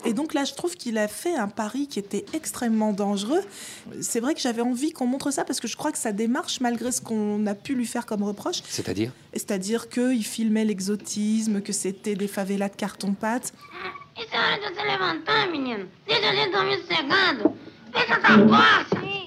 Et 0.06 0.14
donc 0.14 0.34
là, 0.34 0.44
je 0.44 0.54
trouve 0.54 0.76
qu'il 0.76 0.98
a 0.98 1.08
fait 1.08 1.36
un 1.36 1.48
pari 1.48 1.88
qui 1.88 2.00
était 2.00 2.26
extrêmement 2.34 2.94
dangereux. 2.94 3.42
C'est 4.02 4.20
vrai 4.20 4.34
que 4.34 4.42
j'avais 4.42 4.62
envie 4.62 4.92
qu'on 4.92 5.08
montre 5.08 5.32
ça 5.32 5.46
parce 5.46 5.60
que 5.60 5.68
je 5.68 5.78
crois 5.78 5.92
que 5.92 5.98
sa 5.98 6.12
démarche, 6.12 6.60
malgré 6.62 6.92
ce 6.92 7.02
qu'on 7.02 7.46
a 7.48 7.56
pu 7.56 7.76
lui 7.76 7.86
faire 7.86 8.06
comme 8.06 8.24
reproche, 8.24 8.62
C'est-à-dire? 8.68 9.12
C'est-à-dire 9.34 9.90
qu'il 9.90 10.26
filmait 10.26 10.66
l'exotisme, 10.66 11.62
que 11.62 11.74
c'était 11.74 12.16
des 12.16 12.28
favelas 12.28 12.70
de 12.70 12.76
carton-pâte. 12.76 13.54
Hora 14.18 14.58
de 18.88 19.19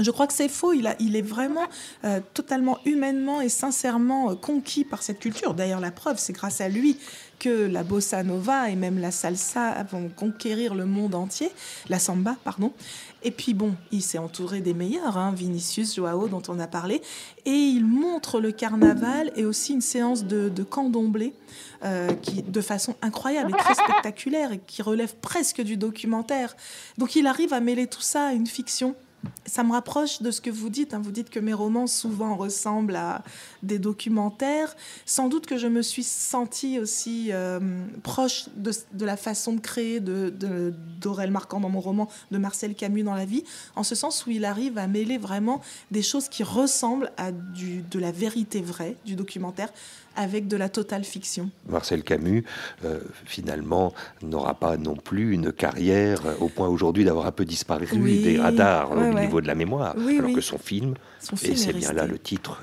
Je 0.00 0.10
crois 0.10 0.26
que 0.26 0.32
c'est 0.32 0.48
faux. 0.48 0.72
Il, 0.72 0.86
a, 0.86 0.94
il 1.00 1.16
est 1.16 1.22
vraiment 1.22 1.66
euh, 2.04 2.20
totalement 2.34 2.78
humainement 2.84 3.40
et 3.40 3.48
sincèrement 3.48 4.30
euh, 4.30 4.34
conquis 4.34 4.84
par 4.84 5.02
cette 5.02 5.18
culture. 5.18 5.54
D'ailleurs, 5.54 5.80
la 5.80 5.90
preuve, 5.90 6.18
c'est 6.18 6.32
grâce 6.32 6.60
à 6.60 6.68
lui 6.68 6.98
que 7.38 7.66
la 7.66 7.84
bossa 7.84 8.22
nova 8.24 8.68
et 8.68 8.74
même 8.74 8.98
la 8.98 9.10
salsa 9.10 9.82
vont 9.84 10.08
conquérir 10.08 10.74
le 10.74 10.86
monde 10.86 11.14
entier. 11.14 11.50
La 11.88 11.98
samba, 11.98 12.36
pardon. 12.44 12.72
Et 13.22 13.30
puis 13.30 13.54
bon, 13.54 13.74
il 13.90 14.02
s'est 14.02 14.18
entouré 14.18 14.60
des 14.60 14.74
meilleurs, 14.74 15.16
hein, 15.16 15.32
Vinicius, 15.34 15.96
Joao, 15.96 16.28
dont 16.28 16.42
on 16.48 16.58
a 16.58 16.66
parlé. 16.66 17.02
Et 17.44 17.50
il 17.50 17.84
montre 17.84 18.40
le 18.40 18.52
carnaval 18.52 19.32
et 19.36 19.44
aussi 19.44 19.72
une 19.72 19.80
séance 19.80 20.24
de, 20.24 20.48
de 20.48 20.62
candomblé 20.62 21.32
euh, 21.84 22.12
qui, 22.14 22.42
de 22.42 22.60
façon 22.60 22.94
incroyable 23.02 23.52
et 23.52 23.56
très 23.56 23.74
spectaculaire 23.74 24.52
et 24.52 24.58
qui 24.58 24.82
relève 24.82 25.14
presque 25.16 25.60
du 25.62 25.76
documentaire. 25.76 26.56
Donc 26.96 27.16
il 27.16 27.26
arrive 27.26 27.52
à 27.52 27.60
mêler 27.60 27.86
tout 27.86 28.02
ça 28.02 28.26
à 28.26 28.32
une 28.32 28.46
fiction. 28.46 28.94
Ça 29.46 29.64
me 29.64 29.72
rapproche 29.72 30.22
de 30.22 30.30
ce 30.30 30.40
que 30.40 30.50
vous 30.50 30.68
dites. 30.68 30.94
hein. 30.94 31.00
Vous 31.02 31.10
dites 31.10 31.30
que 31.30 31.40
mes 31.40 31.54
romans 31.54 31.86
souvent 31.86 32.36
ressemblent 32.36 32.94
à 32.96 33.24
des 33.62 33.78
documentaires. 33.78 34.76
Sans 35.06 35.28
doute 35.28 35.46
que 35.46 35.56
je 35.56 35.66
me 35.66 35.82
suis 35.82 36.02
sentie 36.04 36.78
aussi 36.78 37.30
euh, 37.32 37.58
proche 38.02 38.46
de, 38.56 39.04
la 39.04 39.16
façon 39.16 39.54
de 39.54 39.60
créer 39.60 40.00
de, 40.00 40.28
de- 40.30 40.72
d'Aurel 41.00 41.30
Marquand 41.30 41.60
dans 41.60 41.68
mon 41.70 41.80
roman, 41.80 42.08
de 42.30 42.38
Marcel 42.38 42.74
Camus 42.74 43.02
dans 43.02 43.14
la 43.14 43.24
vie, 43.24 43.42
en 43.74 43.82
ce 43.82 43.94
sens 43.94 44.26
où 44.26 44.30
il 44.30 44.44
arrive 44.44 44.78
à 44.78 44.86
mêler 44.86 45.18
vraiment 45.18 45.60
des 45.90 46.02
choses 46.02 46.28
qui 46.28 46.42
ressemblent 46.44 47.10
à 47.16 47.32
du, 47.32 47.82
de 47.82 47.98
la 47.98 48.12
vérité 48.12 48.60
vraie, 48.60 48.96
du 49.04 49.16
documentaire, 49.16 49.70
avec 50.18 50.48
de 50.48 50.56
la 50.56 50.68
totale 50.68 51.04
fiction. 51.04 51.48
Marcel 51.68 52.02
Camus, 52.02 52.44
euh, 52.84 52.98
finalement, 53.24 53.94
n'aura 54.20 54.54
pas 54.54 54.76
non 54.76 54.96
plus 54.96 55.32
une 55.32 55.52
carrière 55.52 56.26
euh, 56.26 56.34
au 56.40 56.48
point 56.48 56.68
aujourd'hui 56.68 57.04
d'avoir 57.04 57.26
un 57.26 57.32
peu 57.32 57.44
disparu 57.44 57.86
Oui, 57.94 58.22
des 58.22 58.38
radars 58.38 58.90
ouais, 58.90 58.96
au 59.10 59.14
ouais. 59.14 59.20
niveau 59.20 59.40
de 59.40 59.46
la 59.46 59.54
mémoire. 59.54 59.94
Oui, 59.96 60.18
alors 60.18 60.30
oui. 60.30 60.34
que 60.34 60.40
son 60.40 60.58
film, 60.58 60.94
Son 61.20 61.36
et 61.36 61.54
c'est 61.54 61.70
est 61.70 61.72
bien 61.72 61.92
là 61.92 62.06
le 62.06 62.18
titre, 62.18 62.60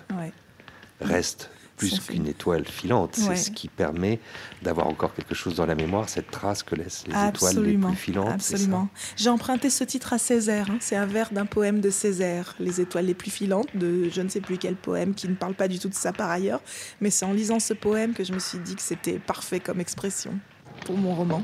reste 1.00 1.50
plus 1.78 2.00
qu'une 2.00 2.28
étoile 2.28 2.66
filante. 2.66 3.18
Ouais. 3.18 3.36
C'est 3.36 3.46
ce 3.46 3.52
qui 3.52 3.68
permet 3.68 4.20
d'avoir 4.62 4.88
encore 4.88 5.14
quelque 5.14 5.36
chose 5.36 5.56
dans 5.56 5.66
la 5.66 5.76
mémoire, 5.76 6.08
cette 6.10 6.32
trace 6.32 6.64
que 6.64 6.76
laissent 6.76 7.04
les 7.08 7.28
étoiles 7.30 7.64
les 7.64 7.78
plus 7.78 7.96
filantes. 7.96 8.30
absolument. 8.30 8.88
J'ai 9.16 9.30
emprunté 9.30 9.70
ce 9.70 9.84
titre 9.84 10.14
à 10.14 10.18
Césaire. 10.18 10.68
hein. 10.72 10.78
C'est 10.80 10.96
un 10.96 11.06
vers 11.06 11.32
d'un 11.32 11.46
poème 11.46 11.82
de 11.82 11.90
Césaire, 11.90 12.56
Les 12.60 12.82
étoiles 12.82 13.06
les 13.06 13.14
plus 13.14 13.32
filantes, 13.32 13.68
de 13.76 14.10
je 14.10 14.22
ne 14.22 14.30
sais 14.30 14.42
plus 14.42 14.58
quel 14.58 14.76
poème, 14.76 15.14
qui 15.14 15.28
ne 15.28 15.36
parle 15.36 15.54
pas 15.54 15.68
du 15.68 15.80
tout 15.80 15.90
de 15.90 15.94
ça 15.94 16.14
par 16.14 16.30
ailleurs. 16.30 16.62
Mais 17.02 17.10
c'est 17.10 17.26
en 17.26 17.34
lisant 17.34 17.60
ce 17.60 17.74
poème 17.74 18.14
que 18.14 18.24
je 18.24 18.34
me 18.34 18.40
suis 18.40 18.60
dit 18.60 18.76
que 18.76 18.82
c'était 18.82 19.20
parfait 19.20 19.60
comme 19.60 19.80
expression 19.80 20.32
pour 20.86 20.98
mon 20.98 21.14
roman. 21.16 21.44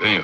Venha. 0.00 0.22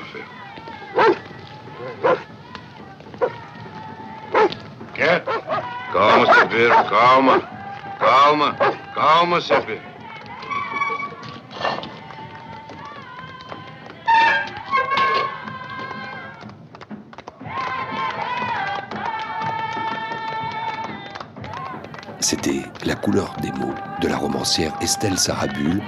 C'était 22.21 22.63
La 22.85 22.97
couleur 22.97 23.35
des 23.41 23.53
mots 23.53 23.75
de 24.01 24.09
la 24.09 24.17
romancière 24.17 24.73
Estelle 24.81 25.17
Sarabul, 25.17 25.81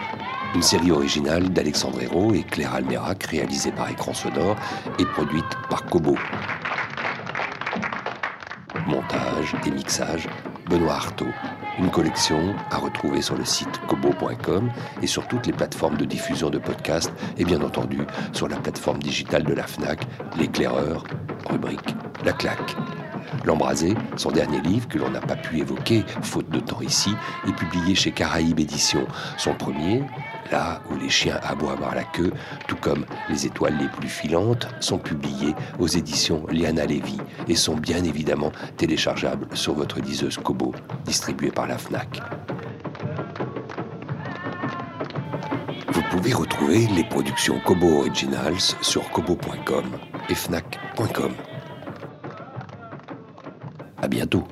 une 0.54 0.62
série 0.62 0.92
originale 0.92 1.50
d'Alexandre 1.50 2.00
Hérault 2.00 2.32
et 2.32 2.44
Claire 2.44 2.74
Almerac, 2.74 3.24
réalisée 3.24 3.72
par 3.72 3.90
Écran 3.90 4.14
Sonore 4.14 4.56
et 5.00 5.04
produite 5.04 5.44
par 5.68 5.84
Kobo. 5.86 6.16
Et 9.66 9.70
mixage, 9.70 10.28
Benoît 10.68 10.94
Artaud. 10.94 11.32
Une 11.78 11.90
collection 11.90 12.54
à 12.70 12.76
retrouver 12.76 13.22
sur 13.22 13.36
le 13.36 13.44
site 13.46 13.80
kobo.com 13.86 14.70
et 15.00 15.06
sur 15.06 15.26
toutes 15.28 15.46
les 15.46 15.54
plateformes 15.54 15.96
de 15.96 16.04
diffusion 16.04 16.50
de 16.50 16.58
podcasts 16.58 17.12
et 17.38 17.44
bien 17.44 17.62
entendu 17.62 18.00
sur 18.34 18.48
la 18.48 18.56
plateforme 18.56 18.98
digitale 18.98 19.44
de 19.44 19.54
la 19.54 19.66
FNAC, 19.66 20.06
l'éclaireur, 20.38 21.04
rubrique 21.48 21.94
La 22.22 22.32
Claque. 22.32 22.76
L'Embrasé, 23.46 23.94
son 24.16 24.30
dernier 24.30 24.60
livre 24.60 24.88
que 24.88 24.98
l'on 24.98 25.10
n'a 25.10 25.20
pas 25.20 25.36
pu 25.36 25.58
évoquer, 25.58 26.04
faute 26.20 26.50
de 26.50 26.60
temps 26.60 26.82
ici, 26.82 27.14
est 27.48 27.54
publié 27.54 27.94
chez 27.94 28.12
Caraïbes 28.12 28.60
Éditions. 28.60 29.06
Son 29.38 29.54
premier, 29.54 30.02
là 30.50 30.80
où 30.90 30.96
les 30.96 31.08
chiens 31.08 31.38
aboient 31.42 31.76
par 31.76 31.94
la 31.94 32.04
queue, 32.04 32.32
tout 32.66 32.76
comme 32.76 33.04
les 33.28 33.46
étoiles 33.46 33.76
les 33.78 33.88
plus 33.88 34.08
filantes, 34.08 34.68
sont 34.80 34.98
publiés 34.98 35.54
aux 35.78 35.86
éditions 35.86 36.46
Liana 36.48 36.86
Levy 36.86 37.18
et 37.48 37.56
sont 37.56 37.76
bien 37.76 38.02
évidemment 38.04 38.52
téléchargeables 38.76 39.46
sur 39.54 39.74
votre 39.74 40.00
liseuse 40.00 40.36
Kobo, 40.38 40.74
distribuée 41.04 41.50
par 41.50 41.66
la 41.66 41.78
FNAC. 41.78 42.20
Vous 45.92 46.02
pouvez 46.10 46.32
retrouver 46.32 46.86
les 46.88 47.04
productions 47.04 47.60
Kobo 47.64 48.00
Originals 48.00 48.60
sur 48.80 49.08
kobo.com 49.10 49.84
et 50.28 50.34
fnac.com. 50.34 51.32
À 54.02 54.08
bientôt. 54.08 54.44